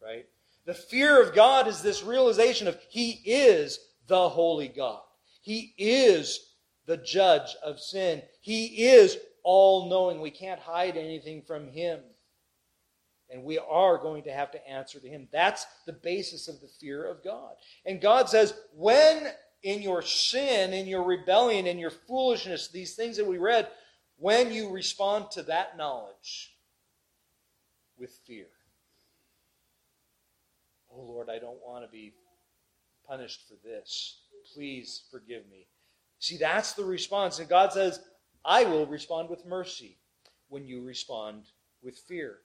Right? 0.02 0.26
The 0.66 0.74
fear 0.74 1.22
of 1.22 1.36
God 1.36 1.68
is 1.68 1.82
this 1.82 2.04
realization 2.04 2.68
of 2.68 2.78
He 2.90 3.22
is 3.26 3.80
the 4.08 4.30
holy 4.30 4.68
God. 4.68 5.02
He 5.42 5.74
is 5.78 6.54
the 6.86 6.98
judge 6.98 7.56
of 7.64 7.80
sin. 7.80 8.22
He 8.42 8.86
is 8.86 9.18
all 9.44 9.90
knowing. 9.90 10.22
We 10.22 10.32
can't 10.32 10.60
hide 10.60 10.98
anything 10.98 11.42
from 11.42 11.68
Him. 11.68 12.00
And 13.30 13.44
we 13.44 13.58
are 13.58 13.98
going 13.98 14.24
to 14.24 14.34
have 14.34 14.52
to 14.52 14.68
answer 14.68 15.00
to 15.00 15.08
Him. 15.08 15.28
That's 15.32 15.66
the 15.86 15.94
basis 15.94 16.48
of 16.48 16.60
the 16.62 16.68
fear 16.68 17.06
of 17.06 17.24
God. 17.24 17.54
And 17.86 18.02
God 18.02 18.30
says, 18.30 18.54
when 18.76 19.28
in 19.64 19.82
your 19.82 20.02
sin, 20.02 20.74
in 20.74 20.88
your 20.88 21.04
rebellion, 21.04 21.66
in 21.66 21.80
your 21.80 21.92
foolishness, 21.92 22.68
these 22.68 22.96
things 22.96 23.18
that 23.18 23.28
we 23.28 23.38
read, 23.38 23.68
when 24.18 24.52
you 24.52 24.70
respond 24.70 25.32
to 25.32 25.44
that 25.44 25.78
knowledge 25.78 26.51
with 28.02 28.12
fear. 28.26 28.48
Oh 30.92 31.04
Lord, 31.04 31.30
I 31.30 31.38
don't 31.38 31.62
want 31.66 31.86
to 31.86 31.92
be 31.92 32.14
punished 33.08 33.48
for 33.48 33.56
this. 33.64 34.18
Please 34.54 35.04
forgive 35.12 35.44
me. 35.50 35.68
See, 36.20 36.38
that's 36.38 36.74
the 36.74 36.84
response. 36.84 37.40
And 37.40 37.48
God 37.48 37.72
says, 37.72 38.00
I 38.44 38.66
will 38.66 38.88
respond 38.88 39.30
with 39.30 39.46
mercy 39.46 39.98
when 40.50 40.66
you 40.66 40.82
respond 40.82 41.44
with 41.84 41.98
fear. 42.08 42.40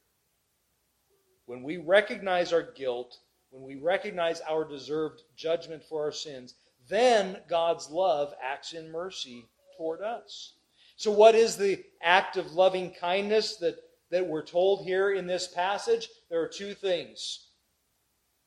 When 1.47 1.63
we 1.63 1.79
recognize 1.79 2.53
our 2.53 2.63
guilt, 2.63 3.19
when 3.51 3.63
we 3.63 3.77
recognize 3.77 4.41
our 4.43 4.65
deserved 4.65 5.23
judgment 5.37 5.83
for 5.83 6.05
our 6.05 6.13
sins, 6.13 6.55
then 6.89 7.39
God's 7.49 7.91
love 7.91 8.35
acts 8.43 8.75
in 8.75 8.93
mercy 8.93 9.47
toward 9.77 10.03
us. 10.03 10.53
So, 10.97 11.11
what 11.11 11.35
is 11.35 11.57
the 11.57 11.83
act 12.03 12.37
of 12.37 12.53
loving 12.53 12.93
kindness 12.99 13.57
that, 13.57 13.77
that 14.11 14.27
we're 14.27 14.45
told 14.45 14.85
here 14.85 15.13
in 15.13 15.27
this 15.27 15.47
passage? 15.49 16.09
There 16.31 16.41
are 16.41 16.49
two 16.49 16.75
things 16.75 17.49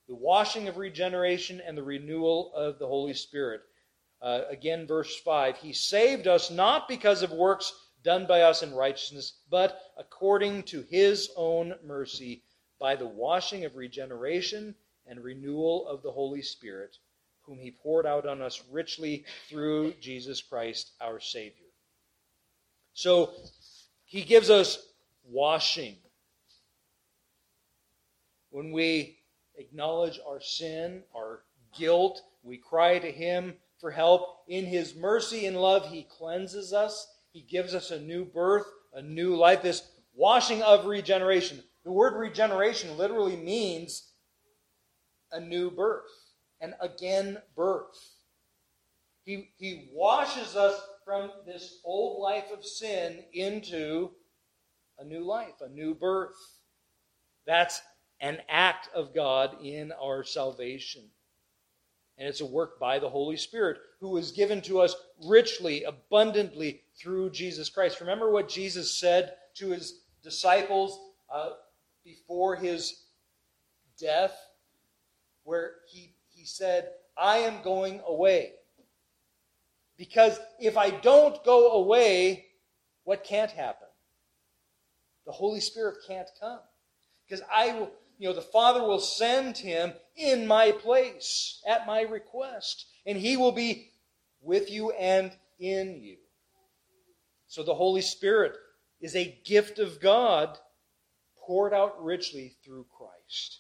the 0.07 0.15
washing 0.15 0.67
of 0.67 0.77
regeneration 0.77 1.61
and 1.65 1.77
the 1.77 1.83
renewal 1.83 2.51
of 2.55 2.79
the 2.79 2.87
Holy 2.87 3.13
Spirit. 3.13 3.61
Uh, 4.21 4.41
again, 4.49 4.87
verse 4.87 5.15
5 5.19 5.57
He 5.57 5.73
saved 5.73 6.27
us 6.27 6.49
not 6.49 6.87
because 6.87 7.21
of 7.21 7.31
works 7.31 7.73
done 8.03 8.25
by 8.25 8.41
us 8.41 8.63
in 8.63 8.73
righteousness, 8.73 9.39
but 9.49 9.79
according 9.97 10.63
to 10.63 10.83
His 10.89 11.29
own 11.35 11.75
mercy, 11.85 12.43
by 12.79 12.95
the 12.95 13.07
washing 13.07 13.65
of 13.65 13.75
regeneration 13.75 14.73
and 15.05 15.23
renewal 15.23 15.87
of 15.87 16.01
the 16.01 16.11
Holy 16.11 16.41
Spirit 16.41 16.97
whom 17.49 17.59
he 17.59 17.71
poured 17.71 18.05
out 18.05 18.27
on 18.27 18.43
us 18.43 18.61
richly 18.69 19.25
through 19.49 19.91
Jesus 19.99 20.39
Christ 20.39 20.91
our 21.01 21.19
Savior. 21.19 21.65
So 22.93 23.31
he 24.05 24.21
gives 24.21 24.51
us 24.51 24.77
washing. 25.29 25.95
When 28.49 28.71
we 28.71 29.19
acknowledge 29.55 30.19
our 30.27 30.41
sin, 30.41 31.03
our 31.15 31.43
guilt, 31.77 32.21
we 32.43 32.57
cry 32.57 32.99
to 32.99 33.11
him 33.11 33.55
for 33.79 33.91
help. 33.91 34.43
In 34.47 34.65
his 34.65 34.95
mercy 34.95 35.45
and 35.45 35.61
love, 35.61 35.89
he 35.89 36.03
cleanses 36.03 36.73
us. 36.73 37.07
He 37.31 37.41
gives 37.41 37.75
us 37.75 37.91
a 37.91 37.99
new 37.99 38.25
birth, 38.25 38.65
a 38.93 39.01
new 39.01 39.35
life, 39.35 39.61
this 39.61 39.83
washing 40.15 40.61
of 40.63 40.85
regeneration. 40.85 41.63
The 41.83 41.91
word 41.91 42.17
regeneration 42.17 42.97
literally 42.97 43.37
means 43.37 44.11
a 45.31 45.39
new 45.39 45.69
birth, 45.69 46.09
an 46.59 46.73
again 46.81 47.37
birth. 47.55 48.15
He, 49.23 49.51
he 49.57 49.89
washes 49.93 50.55
us 50.55 50.81
from 51.05 51.31
this 51.45 51.79
old 51.85 52.21
life 52.21 52.51
of 52.51 52.65
sin 52.65 53.23
into 53.33 54.11
a 54.99 55.05
new 55.05 55.23
life, 55.23 55.61
a 55.61 55.69
new 55.69 55.93
birth. 55.93 56.35
That's 57.45 57.81
an 58.19 58.39
act 58.49 58.89
of 58.93 59.13
God 59.13 59.57
in 59.63 59.91
our 59.93 60.23
salvation. 60.23 61.03
And 62.17 62.27
it's 62.27 62.41
a 62.41 62.45
work 62.45 62.79
by 62.79 62.99
the 62.99 63.09
Holy 63.09 63.37
Spirit, 63.37 63.77
who 64.01 64.17
is 64.17 64.31
given 64.31 64.61
to 64.63 64.81
us 64.81 64.93
richly, 65.25 65.83
abundantly 65.85 66.81
through 66.97 67.29
Jesus 67.29 67.69
Christ. 67.69 68.01
Remember 68.01 68.29
what 68.29 68.49
Jesus 68.49 68.93
said 68.93 69.35
to 69.55 69.69
his 69.69 70.01
disciples 70.21 70.99
uh, 71.33 71.51
before 72.03 72.57
his 72.57 73.03
death, 73.97 74.35
where 75.43 75.75
he, 75.87 76.13
he 76.29 76.45
said, 76.45 76.89
I 77.17 77.37
am 77.39 77.61
going 77.63 78.01
away. 78.05 78.53
Because 79.97 80.39
if 80.59 80.77
I 80.77 80.89
don't 80.89 81.43
go 81.43 81.71
away, 81.73 82.45
what 83.03 83.23
can't 83.23 83.51
happen? 83.51 83.88
The 85.29 85.33
Holy 85.33 85.59
Spirit 85.59 85.97
can't 86.07 86.27
come. 86.39 86.57
Because 87.23 87.45
I 87.53 87.73
will, 87.73 87.91
you 88.17 88.27
know, 88.27 88.33
the 88.33 88.41
Father 88.41 88.81
will 88.81 88.99
send 88.99 89.59
him 89.59 89.93
in 90.15 90.47
my 90.47 90.71
place 90.71 91.61
at 91.67 91.85
my 91.85 92.01
request, 92.01 92.87
and 93.05 93.15
he 93.15 93.37
will 93.37 93.51
be 93.51 93.91
with 94.41 94.71
you 94.71 94.89
and 94.89 95.31
in 95.59 96.01
you. 96.01 96.17
So 97.45 97.61
the 97.61 97.75
Holy 97.75 98.01
Spirit 98.01 98.53
is 99.01 99.15
a 99.15 99.39
gift 99.45 99.77
of 99.77 100.01
God 100.01 100.57
poured 101.37 101.75
out 101.75 102.03
richly 102.03 102.55
through 102.65 102.87
Christ. 102.89 103.59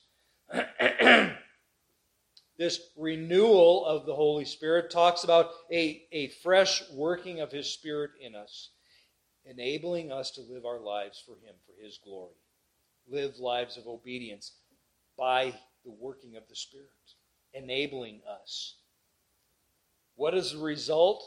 this 2.57 2.79
renewal 2.97 3.85
of 3.85 4.07
the 4.07 4.15
Holy 4.15 4.45
Spirit 4.45 4.89
talks 4.89 5.23
about 5.23 5.51
a, 5.71 6.01
a 6.11 6.29
fresh 6.41 6.81
working 6.91 7.41
of 7.41 7.51
His 7.51 7.71
Spirit 7.71 8.09
in 8.19 8.33
us, 8.33 8.71
enabling 9.45 10.11
us 10.11 10.31
to 10.31 10.41
live 10.41 10.65
our 10.65 10.79
lives 10.79 11.21
for 11.25 11.33
Him, 11.33 11.55
for 11.65 11.83
His 11.83 11.99
glory. 12.03 12.35
Live 13.07 13.39
lives 13.39 13.77
of 13.77 13.87
obedience 13.87 14.53
by 15.17 15.53
the 15.83 15.91
working 15.91 16.35
of 16.35 16.47
the 16.47 16.55
Spirit, 16.55 16.87
enabling 17.53 18.21
us. 18.29 18.75
What 20.15 20.33
is 20.35 20.51
the 20.51 20.59
result 20.59 21.23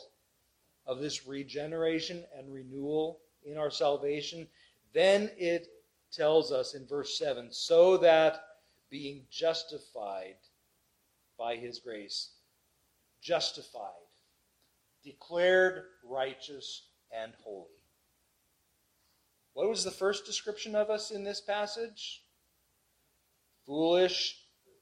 of 0.86 1.00
this 1.00 1.26
regeneration 1.26 2.24
and 2.36 2.52
renewal 2.52 3.20
in 3.44 3.56
our 3.56 3.70
salvation? 3.70 4.46
Then 4.92 5.30
it 5.36 5.68
tells 6.12 6.52
us 6.52 6.74
in 6.74 6.86
verse 6.86 7.18
7 7.18 7.48
so 7.50 7.96
that 7.98 8.44
being 8.90 9.22
justified 9.30 10.36
by 11.38 11.56
his 11.56 11.78
grace, 11.78 12.32
justified, 13.22 13.90
declared 15.02 15.84
righteous 16.04 16.88
and 17.10 17.32
holy. 17.42 17.81
What 19.54 19.68
was 19.68 19.84
the 19.84 19.90
first 19.90 20.24
description 20.24 20.74
of 20.74 20.90
us 20.90 21.10
in 21.10 21.24
this 21.24 21.40
passage? 21.40 22.22
Foolish, 23.66 24.38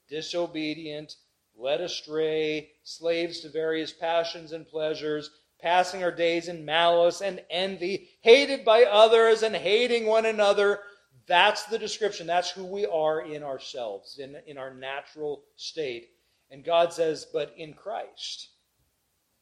disobedient, 0.09 1.17
led 1.57 1.81
astray, 1.81 2.71
slaves 2.83 3.41
to 3.41 3.51
various 3.51 3.93
passions 3.93 4.53
and 4.53 4.67
pleasures, 4.67 5.31
passing 5.61 6.03
our 6.03 6.13
days 6.13 6.49
in 6.49 6.65
malice 6.65 7.21
and 7.21 7.43
envy, 7.51 8.11
hated 8.23 8.65
by 8.65 8.85
others 8.85 9.43
and 9.43 9.55
hating 9.55 10.07
one 10.07 10.27
another. 10.27 10.81
That's 11.27 11.65
the 11.65 11.79
description. 11.79 12.27
That's 12.27 12.51
who 12.51 12.65
we 12.65 12.87
are 12.87 13.21
in 13.21 13.43
ourselves, 13.43 14.19
in, 14.19 14.37
in 14.47 14.57
our 14.57 14.73
natural 14.73 15.43
state. 15.57 16.09
And 16.51 16.65
God 16.65 16.93
says, 16.93 17.27
But 17.33 17.55
in 17.57 17.75
Christ, 17.75 18.49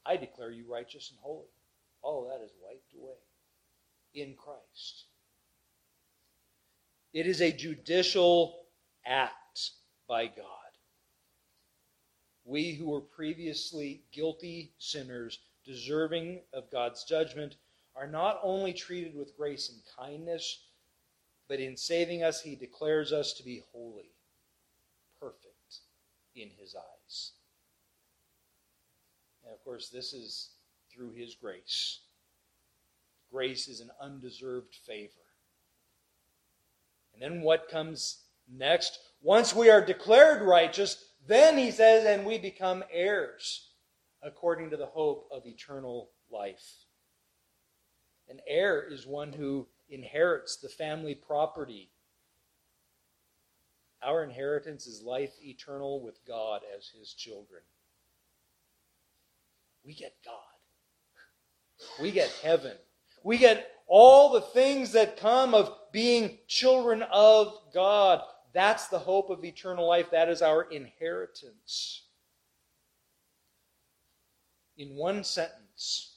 I 0.04 0.16
declare 0.16 0.50
you 0.50 0.70
righteous 0.70 1.10
and 1.10 1.18
holy. 1.20 1.48
All 2.02 2.24
of 2.24 2.30
that 2.30 2.44
is 2.44 2.52
wiped 2.62 2.94
away 2.94 3.14
in 4.14 4.34
Christ. 4.34 5.04
It 7.12 7.26
is 7.26 7.40
a 7.40 7.52
judicial 7.52 8.66
act 9.06 9.70
by 10.06 10.26
God. 10.26 10.46
We 12.44 12.74
who 12.74 12.90
were 12.90 13.00
previously 13.00 14.02
guilty 14.12 14.72
sinners, 14.78 15.38
deserving 15.64 16.40
of 16.52 16.70
God's 16.70 17.04
judgment, 17.04 17.56
are 17.94 18.06
not 18.06 18.40
only 18.42 18.72
treated 18.72 19.14
with 19.14 19.36
grace 19.36 19.70
and 19.70 19.80
kindness, 19.96 20.64
but 21.48 21.60
in 21.60 21.76
saving 21.76 22.22
us, 22.22 22.40
he 22.42 22.54
declares 22.54 23.12
us 23.12 23.32
to 23.34 23.42
be 23.42 23.62
holy, 23.72 24.12
perfect 25.20 25.80
in 26.34 26.50
his 26.58 26.74
eyes. 26.74 27.32
And 29.44 29.52
of 29.52 29.64
course, 29.64 29.88
this 29.88 30.12
is 30.12 30.50
through 30.92 31.12
his 31.12 31.34
grace. 31.34 32.00
Grace 33.30 33.66
is 33.68 33.80
an 33.80 33.90
undeserved 34.00 34.74
favor. 34.74 35.27
And 37.20 37.32
then 37.32 37.42
what 37.42 37.68
comes 37.68 38.22
next? 38.48 38.98
Once 39.20 39.54
we 39.54 39.70
are 39.70 39.84
declared 39.84 40.42
righteous, 40.42 41.04
then 41.26 41.58
he 41.58 41.70
says, 41.70 42.04
and 42.04 42.26
we 42.26 42.38
become 42.38 42.84
heirs 42.92 43.70
according 44.22 44.70
to 44.70 44.76
the 44.76 44.86
hope 44.86 45.28
of 45.32 45.46
eternal 45.46 46.10
life. 46.30 46.84
An 48.28 48.40
heir 48.46 48.82
is 48.82 49.06
one 49.06 49.32
who 49.32 49.66
inherits 49.88 50.56
the 50.56 50.68
family 50.68 51.14
property. 51.14 51.90
Our 54.02 54.22
inheritance 54.22 54.86
is 54.86 55.02
life 55.02 55.32
eternal 55.42 56.00
with 56.00 56.20
God 56.26 56.60
as 56.76 56.88
his 56.88 57.12
children. 57.14 57.62
We 59.84 59.94
get 59.94 60.14
God. 60.24 60.34
We 62.00 62.10
get 62.10 62.30
heaven. 62.42 62.76
We 63.24 63.38
get 63.38 63.70
all 63.88 64.32
the 64.32 64.40
things 64.40 64.92
that 64.92 65.16
come 65.16 65.54
of 65.54 65.72
being 65.92 66.38
children 66.46 67.02
of 67.10 67.58
God. 67.74 68.20
That's 68.52 68.88
the 68.88 68.98
hope 68.98 69.30
of 69.30 69.44
eternal 69.44 69.88
life. 69.88 70.10
That 70.10 70.28
is 70.28 70.42
our 70.42 70.62
inheritance. 70.62 72.02
In 74.76 74.94
one 74.94 75.24
sentence, 75.24 76.14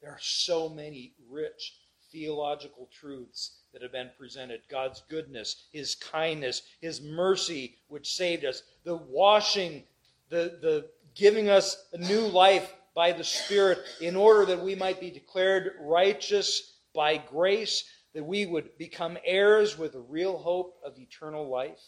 there 0.00 0.10
are 0.10 0.20
so 0.20 0.68
many 0.68 1.12
rich 1.30 1.74
theological 2.10 2.88
truths 2.92 3.58
that 3.72 3.82
have 3.82 3.92
been 3.92 4.10
presented 4.18 4.62
God's 4.70 5.02
goodness, 5.08 5.66
His 5.72 5.94
kindness, 5.94 6.62
His 6.80 7.02
mercy, 7.02 7.76
which 7.88 8.14
saved 8.14 8.44
us, 8.44 8.62
the 8.84 8.96
washing, 8.96 9.84
the, 10.30 10.58
the 10.62 10.88
giving 11.14 11.48
us 11.48 11.84
a 11.92 11.98
new 11.98 12.20
life 12.20 12.72
by 12.98 13.12
the 13.12 13.22
Spirit 13.22 13.78
in 14.00 14.16
order 14.16 14.44
that 14.44 14.60
we 14.60 14.74
might 14.74 14.98
be 14.98 15.08
declared 15.08 15.74
righteous 15.80 16.78
by 16.92 17.16
grace, 17.16 17.84
that 18.12 18.24
we 18.24 18.44
would 18.44 18.76
become 18.76 19.16
heirs 19.24 19.78
with 19.78 19.94
a 19.94 20.00
real 20.00 20.36
hope 20.36 20.80
of 20.84 20.98
eternal 20.98 21.48
life. 21.48 21.78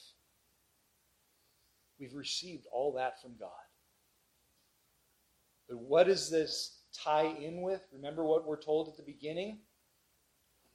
We've 1.98 2.14
received 2.14 2.66
all 2.72 2.92
that 2.92 3.20
from 3.20 3.32
God. 3.40 3.50
But 5.68 5.78
what 5.78 6.06
does 6.06 6.30
this 6.30 6.78
tie 6.96 7.34
in 7.40 7.60
with? 7.60 7.82
Remember 7.92 8.24
what 8.24 8.46
we're 8.46 8.62
told 8.62 8.86
at 8.86 8.96
the 8.96 9.02
beginning? 9.02 9.58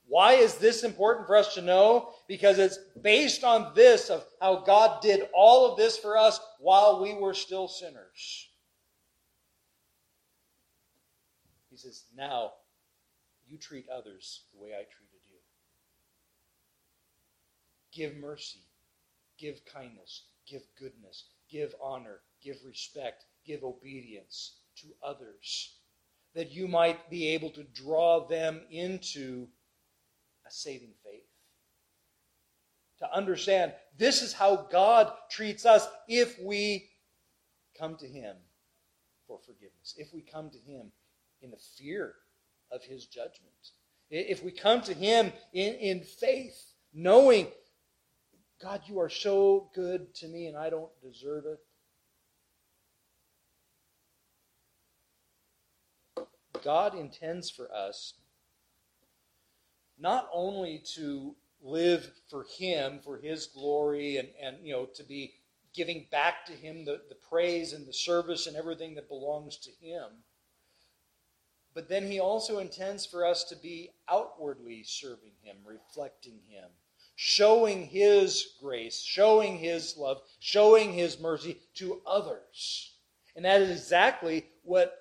Why 0.06 0.34
is 0.34 0.56
this 0.56 0.84
important 0.84 1.28
for 1.28 1.38
us 1.38 1.54
to 1.54 1.62
know? 1.62 2.10
Because 2.28 2.60
it's 2.60 2.78
based 3.02 3.46
on 3.46 3.72
this 3.74 4.10
of 4.10 4.26
how 4.42 4.66
God 4.66 5.02
did 5.02 5.30
all 5.34 5.72
of 5.72 5.78
this 5.78 5.98
for 5.98 6.18
us 6.18 6.42
while 6.60 7.02
we 7.02 7.14
were 7.14 7.34
still 7.34 7.70
sinners. 7.70 8.50
He 11.76 11.80
says, 11.80 12.06
Now 12.16 12.54
you 13.46 13.58
treat 13.58 13.90
others 13.90 14.44
the 14.54 14.62
way 14.62 14.70
I 14.70 14.84
treated 14.84 15.20
you. 15.30 15.40
Give 17.92 18.16
mercy, 18.16 18.62
give 19.38 19.60
kindness, 19.66 20.24
give 20.48 20.62
goodness, 20.80 21.26
give 21.52 21.76
honor, 21.84 22.22
give 22.42 22.64
respect, 22.66 23.26
give 23.46 23.66
obedience 23.66 24.60
to 24.78 24.88
others, 25.04 25.74
that 26.34 26.50
you 26.50 26.70
might 26.70 27.10
be 27.10 27.28
able 27.28 27.50
to 27.50 27.64
draw 27.64 28.26
them 28.26 28.62
into 28.72 29.46
a 30.48 30.52
saving 30.52 30.94
faith. 31.04 31.28
To 33.00 33.14
understand 33.14 33.74
this 33.98 34.22
is 34.22 34.32
how 34.32 34.68
God 34.72 35.12
treats 35.30 35.66
us 35.66 35.86
if 36.08 36.40
we 36.40 36.90
come 37.78 37.98
to 37.98 38.08
Him 38.08 38.38
for 39.28 39.40
forgiveness, 39.46 39.94
if 39.98 40.14
we 40.14 40.22
come 40.22 40.50
to 40.52 40.60
Him 40.60 40.94
in 41.42 41.52
the 41.52 41.58
fear 41.78 42.14
of 42.72 42.84
his 42.84 43.06
judgment. 43.06 43.72
If 44.10 44.44
we 44.44 44.52
come 44.52 44.82
to 44.82 44.94
him 44.94 45.32
in, 45.54 45.74
in 45.76 46.02
faith, 46.02 46.74
knowing, 46.94 47.48
God, 48.62 48.82
you 48.86 49.00
are 49.00 49.10
so 49.10 49.70
good 49.74 50.14
to 50.16 50.28
me 50.28 50.48
and 50.48 50.58
I 50.58 50.70
don't 50.70 50.92
deserve 51.02 51.46
it. 51.46 51.60
God 56.64 56.96
intends 56.96 57.50
for 57.50 57.72
us 57.72 58.14
not 60.00 60.30
only 60.34 60.82
to 60.96 61.36
live 61.62 62.12
for 62.30 62.46
Him, 62.58 63.00
for 63.04 63.18
His 63.18 63.48
glory, 63.48 64.18
and, 64.18 64.30
and 64.42 64.58
you 64.64 64.74
know, 64.74 64.86
to 64.96 65.04
be 65.04 65.36
giving 65.74 66.08
back 66.12 66.46
to 66.46 66.54
Him 66.54 66.86
the, 66.86 67.02
the 67.10 67.16
praise 67.30 67.74
and 67.74 67.88
the 67.88 67.94
service 67.94 68.48
and 68.48 68.56
everything 68.56 68.96
that 68.96 69.08
belongs 69.08 69.58
to 69.58 69.72
Him. 69.82 70.06
But 71.76 71.90
then 71.90 72.10
He 72.10 72.20
also 72.20 72.60
intends 72.60 73.06
for 73.06 73.26
us 73.26 73.44
to 73.46 73.56
be 73.56 73.92
outwardly 74.10 74.84
serving 74.84 75.34
Him, 75.44 75.58
reflecting 75.66 76.40
Him, 76.48 76.70
showing 77.16 77.86
His 77.86 78.56
grace, 78.62 79.00
showing 79.02 79.58
His 79.58 79.96
love, 79.98 80.22
showing 80.40 80.94
His 80.94 81.20
mercy 81.20 81.60
to 81.76 82.02
others. 82.08 82.94
And 83.36 83.44
that 83.44 83.62
is 83.62 83.70
exactly 83.70 84.46
what 84.64 84.98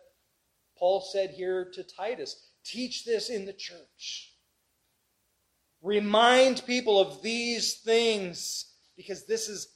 Paul 0.76 1.00
said 1.00 1.30
here 1.30 1.70
to 1.72 1.84
Titus 1.84 2.50
teach 2.64 3.04
this 3.04 3.28
in 3.30 3.44
the 3.44 3.52
church. 3.52 4.32
Remind 5.82 6.64
people 6.66 6.98
of 6.98 7.22
these 7.22 7.74
things 7.74 8.72
because 8.96 9.26
this 9.26 9.48
is 9.48 9.68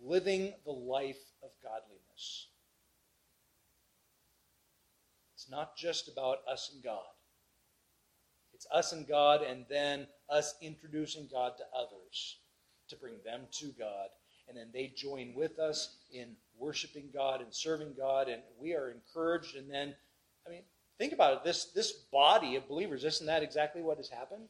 living 0.00 0.54
the 0.64 0.70
life 0.70 1.18
of 1.42 1.50
godliness. 1.62 2.48
Not 5.50 5.76
just 5.76 6.08
about 6.08 6.38
us 6.50 6.70
and 6.74 6.82
God. 6.82 7.04
It's 8.54 8.66
us 8.72 8.92
and 8.92 9.06
God, 9.06 9.42
and 9.42 9.64
then 9.68 10.06
us 10.28 10.54
introducing 10.60 11.28
God 11.30 11.56
to 11.58 11.64
others 11.76 12.38
to 12.88 12.96
bring 12.96 13.14
them 13.24 13.42
to 13.52 13.68
God. 13.78 14.08
And 14.48 14.56
then 14.56 14.68
they 14.72 14.92
join 14.96 15.34
with 15.34 15.58
us 15.58 15.96
in 16.12 16.34
worshiping 16.58 17.10
God 17.12 17.40
and 17.40 17.54
serving 17.54 17.94
God, 17.96 18.28
and 18.28 18.42
we 18.58 18.74
are 18.74 18.90
encouraged. 18.90 19.56
And 19.56 19.70
then, 19.70 19.94
I 20.46 20.50
mean, 20.50 20.62
think 20.98 21.12
about 21.12 21.34
it. 21.34 21.44
This, 21.44 21.66
this 21.66 21.92
body 21.92 22.56
of 22.56 22.66
believers, 22.68 23.04
isn't 23.04 23.26
that 23.26 23.42
exactly 23.42 23.82
what 23.82 23.98
has 23.98 24.08
happened? 24.08 24.48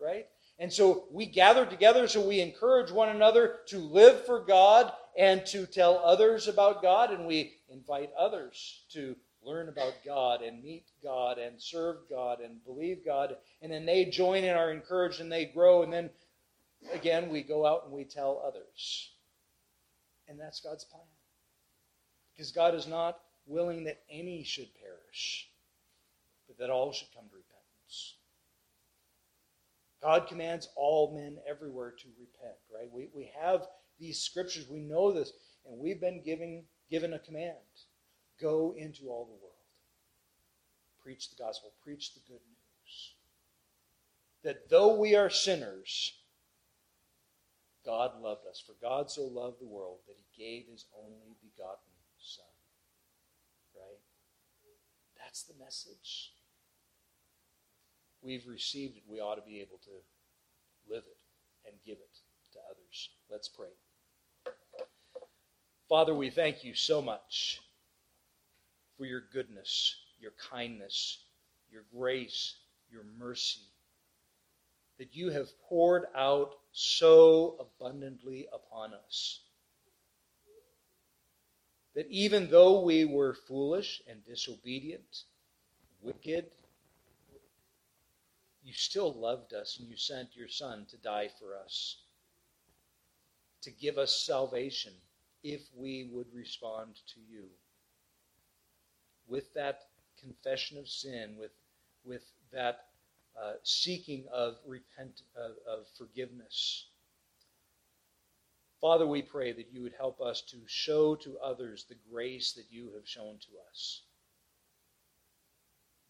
right? 0.00 0.26
And 0.58 0.72
so 0.72 1.04
we 1.10 1.26
gather 1.26 1.66
together 1.66 2.08
so 2.08 2.26
we 2.26 2.40
encourage 2.40 2.90
one 2.90 3.10
another 3.10 3.56
to 3.66 3.78
live 3.78 4.24
for 4.24 4.40
God 4.40 4.92
and 5.18 5.44
to 5.46 5.66
tell 5.66 6.00
others 6.04 6.48
about 6.48 6.82
God, 6.82 7.10
and 7.10 7.26
we 7.26 7.54
invite 7.70 8.10
others 8.18 8.84
to 8.92 9.16
learn 9.46 9.68
about 9.68 9.94
God 10.04 10.42
and 10.42 10.62
meet 10.62 10.84
God 11.02 11.38
and 11.38 11.60
serve 11.60 11.96
God 12.10 12.40
and 12.40 12.62
believe 12.64 13.04
God. 13.04 13.36
And 13.62 13.70
then 13.72 13.86
they 13.86 14.06
join 14.06 14.44
and 14.44 14.58
are 14.58 14.72
encouraged 14.72 15.20
and 15.20 15.30
they 15.30 15.44
grow, 15.44 15.82
and 15.82 15.92
then 15.92 16.10
again 16.92 17.30
we 17.30 17.42
go 17.42 17.64
out 17.64 17.84
and 17.84 17.92
we 17.92 18.04
tell 18.04 18.42
others. 18.46 19.10
And 20.28 20.38
that's 20.38 20.60
God's 20.60 20.84
plan. 20.84 21.02
Because 22.34 22.50
God 22.50 22.74
is 22.74 22.86
not 22.86 23.20
willing 23.46 23.84
that 23.84 24.02
any 24.10 24.42
should 24.42 24.68
perish, 24.80 25.48
but 26.48 26.58
that 26.58 26.68
all 26.68 26.92
should 26.92 27.08
come 27.14 27.24
to 27.28 27.36
repentance. 27.36 28.16
God 30.02 30.26
commands 30.26 30.68
all 30.76 31.14
men 31.14 31.38
everywhere 31.48 31.92
to 31.92 32.06
repent, 32.18 32.56
right? 32.74 32.90
We, 32.92 33.08
we 33.14 33.30
have 33.40 33.66
these 33.98 34.18
scriptures, 34.18 34.66
we 34.68 34.80
know 34.80 35.12
this, 35.12 35.32
and 35.66 35.78
we've 35.78 36.00
been 36.00 36.22
giving, 36.22 36.64
given 36.90 37.14
a 37.14 37.18
command 37.18 37.54
go 38.40 38.74
into 38.76 39.08
all 39.08 39.24
the 39.24 39.32
world, 39.32 39.54
preach 41.02 41.30
the 41.30 41.42
gospel, 41.42 41.72
preach 41.82 42.14
the 42.14 42.20
good 42.26 42.40
news. 42.40 43.14
That 44.44 44.68
though 44.68 44.94
we 44.94 45.14
are 45.14 45.30
sinners, 45.30 46.12
God 47.84 48.20
loved 48.20 48.46
us. 48.48 48.62
For 48.64 48.74
God 48.82 49.10
so 49.10 49.22
loved 49.22 49.60
the 49.60 49.66
world 49.66 49.98
that 50.06 50.16
he 50.16 50.42
gave 50.42 50.66
his 50.70 50.84
only 50.96 51.36
begotten 51.40 51.92
Son. 52.18 52.44
Right? 53.74 54.00
That's 55.18 55.44
the 55.44 55.54
message 55.62 56.32
we've 58.26 58.46
received 58.48 58.96
it, 58.96 59.04
we 59.08 59.20
ought 59.20 59.36
to 59.36 59.42
be 59.42 59.60
able 59.60 59.78
to 59.84 60.92
live 60.92 61.04
it 61.06 61.18
and 61.66 61.76
give 61.86 61.98
it 61.98 62.18
to 62.52 62.58
others. 62.70 63.10
Let's 63.30 63.48
pray. 63.48 63.68
Father, 65.88 66.14
we 66.14 66.30
thank 66.30 66.64
you 66.64 66.74
so 66.74 67.00
much 67.00 67.60
for 68.96 69.04
your 69.04 69.22
goodness, 69.32 69.96
your 70.20 70.32
kindness, 70.50 71.24
your 71.70 71.84
grace, 71.94 72.56
your 72.90 73.04
mercy, 73.18 73.60
that 74.98 75.14
you 75.14 75.30
have 75.30 75.48
poured 75.68 76.04
out 76.14 76.54
so 76.72 77.56
abundantly 77.60 78.46
upon 78.52 78.92
us. 78.94 79.40
That 81.94 82.06
even 82.10 82.50
though 82.50 82.80
we 82.80 83.04
were 83.04 83.34
foolish 83.34 84.02
and 84.08 84.24
disobedient, 84.24 85.24
wicked, 86.02 86.46
you 88.62 88.72
still 88.72 89.12
loved 89.12 89.54
us 89.54 89.78
and 89.78 89.88
you 89.88 89.96
sent 89.96 90.36
your 90.36 90.48
Son 90.48 90.86
to 90.90 90.96
die 90.98 91.28
for 91.38 91.56
us, 91.56 91.98
to 93.62 93.70
give 93.70 93.96
us 93.96 94.24
salvation 94.24 94.92
if 95.42 95.62
we 95.76 96.10
would 96.12 96.26
respond 96.34 96.96
to 97.14 97.20
you. 97.30 97.44
With 99.28 99.52
that 99.54 99.80
confession 100.20 100.78
of 100.78 100.88
sin, 100.88 101.36
with, 101.38 101.52
with 102.04 102.22
that 102.52 102.86
uh, 103.40 103.54
seeking 103.62 104.24
of 104.32 104.56
repent 104.66 105.22
of, 105.36 105.52
of 105.68 105.86
forgiveness. 105.98 106.86
Father, 108.80 109.06
we 109.06 109.22
pray 109.22 109.52
that 109.52 109.68
you 109.72 109.82
would 109.82 109.94
help 109.98 110.20
us 110.20 110.42
to 110.42 110.56
show 110.66 111.16
to 111.16 111.38
others 111.38 111.84
the 111.88 111.96
grace 112.10 112.52
that 112.52 112.66
you 112.70 112.90
have 112.94 113.06
shown 113.06 113.38
to 113.38 113.48
us. 113.70 114.02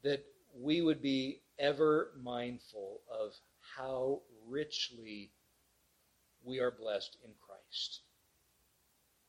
That 0.03 0.25
we 0.55 0.83
would 0.83 1.03
be 1.03 1.41
ever 1.59 2.13
mindful 2.23 3.01
of 3.11 3.33
how 3.77 4.21
richly 4.49 5.31
we 6.45 6.61
are 6.61 6.71
blessed 6.71 7.17
in 7.25 7.31
Christ 7.45 8.01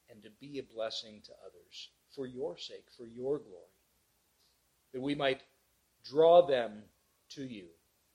and 0.10 0.22
to 0.24 0.30
be 0.40 0.60
a 0.60 0.64
blessing 0.76 1.22
to 1.26 1.32
others 1.46 1.90
for 2.16 2.28
your 2.28 2.58
sake, 2.58 2.86
for 2.96 3.06
your 3.06 3.40
glory, 3.40 3.77
that 4.98 5.04
we 5.04 5.14
might 5.14 5.44
draw 6.04 6.44
them 6.44 6.82
to 7.30 7.44
you, 7.44 7.66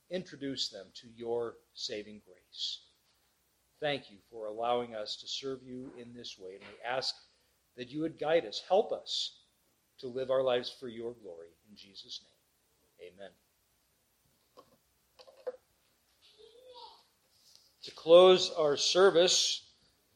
introduce 0.09 0.67
them 0.67 0.85
to 0.93 1.07
your 1.15 1.55
saving 1.73 2.21
grace. 2.25 2.81
Thank 3.79 4.11
you 4.11 4.17
for 4.29 4.47
allowing 4.47 4.93
us 4.93 5.15
to 5.21 5.25
serve 5.25 5.63
you 5.63 5.93
in 5.97 6.13
this 6.13 6.37
way, 6.37 6.55
and 6.55 6.63
we 6.63 6.85
ask 6.85 7.15
that 7.77 7.89
you 7.89 8.01
would 8.01 8.19
guide 8.19 8.45
us, 8.45 8.61
help 8.67 8.91
us 8.91 9.37
to 9.99 10.07
live 10.07 10.29
our 10.29 10.43
lives 10.43 10.75
for 10.77 10.89
your 10.89 11.13
glory. 11.13 11.47
In 11.69 11.77
Jesus' 11.77 12.19
name, 12.99 13.13
amen. 13.13 13.31
to 17.83 17.91
close 17.91 18.51
our 18.57 18.75
service, 18.75 19.61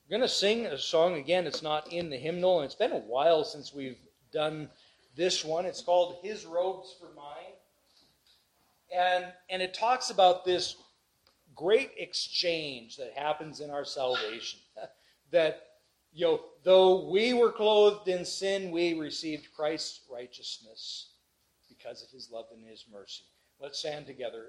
we're 0.04 0.18
going 0.18 0.28
to 0.28 0.34
sing 0.34 0.66
a 0.66 0.78
song 0.78 1.16
again. 1.16 1.48
It's 1.48 1.62
not 1.62 1.94
in 1.94 2.10
the 2.10 2.18
hymnal, 2.18 2.60
and 2.60 2.66
it's 2.66 2.76
been 2.76 2.92
a 2.92 2.98
while 2.98 3.46
since 3.46 3.74
we've 3.74 4.00
done 4.34 4.70
this 5.18 5.44
one. 5.44 5.66
It's 5.66 5.82
called 5.82 6.20
His 6.24 6.46
Robes 6.46 6.96
for 7.00 7.10
Mine. 7.16 7.54
And, 8.96 9.26
and 9.50 9.62
it 9.62 9.74
talks 9.74 10.12
about 10.12 10.46
this 10.46 10.78
great 11.56 11.92
exchange 11.98 12.96
that 12.98 13.12
happens 13.16 13.60
in 13.60 13.70
our 13.70 13.84
salvation. 13.84 14.60
that, 15.32 15.64
you 16.14 16.26
know, 16.26 16.40
though 16.64 17.10
we 17.10 17.34
were 17.34 17.52
clothed 17.52 18.08
in 18.08 18.24
sin, 18.24 18.72
we 18.72 18.94
received 18.94 19.50
Christ's 19.54 20.02
righteousness 20.10 21.10
because 21.68 22.02
of 22.02 22.10
his 22.12 22.30
love 22.32 22.46
and 22.54 22.64
his 22.64 22.86
mercy. 22.92 23.24
Let's 23.60 23.80
stand 23.80 24.06
together 24.06 24.46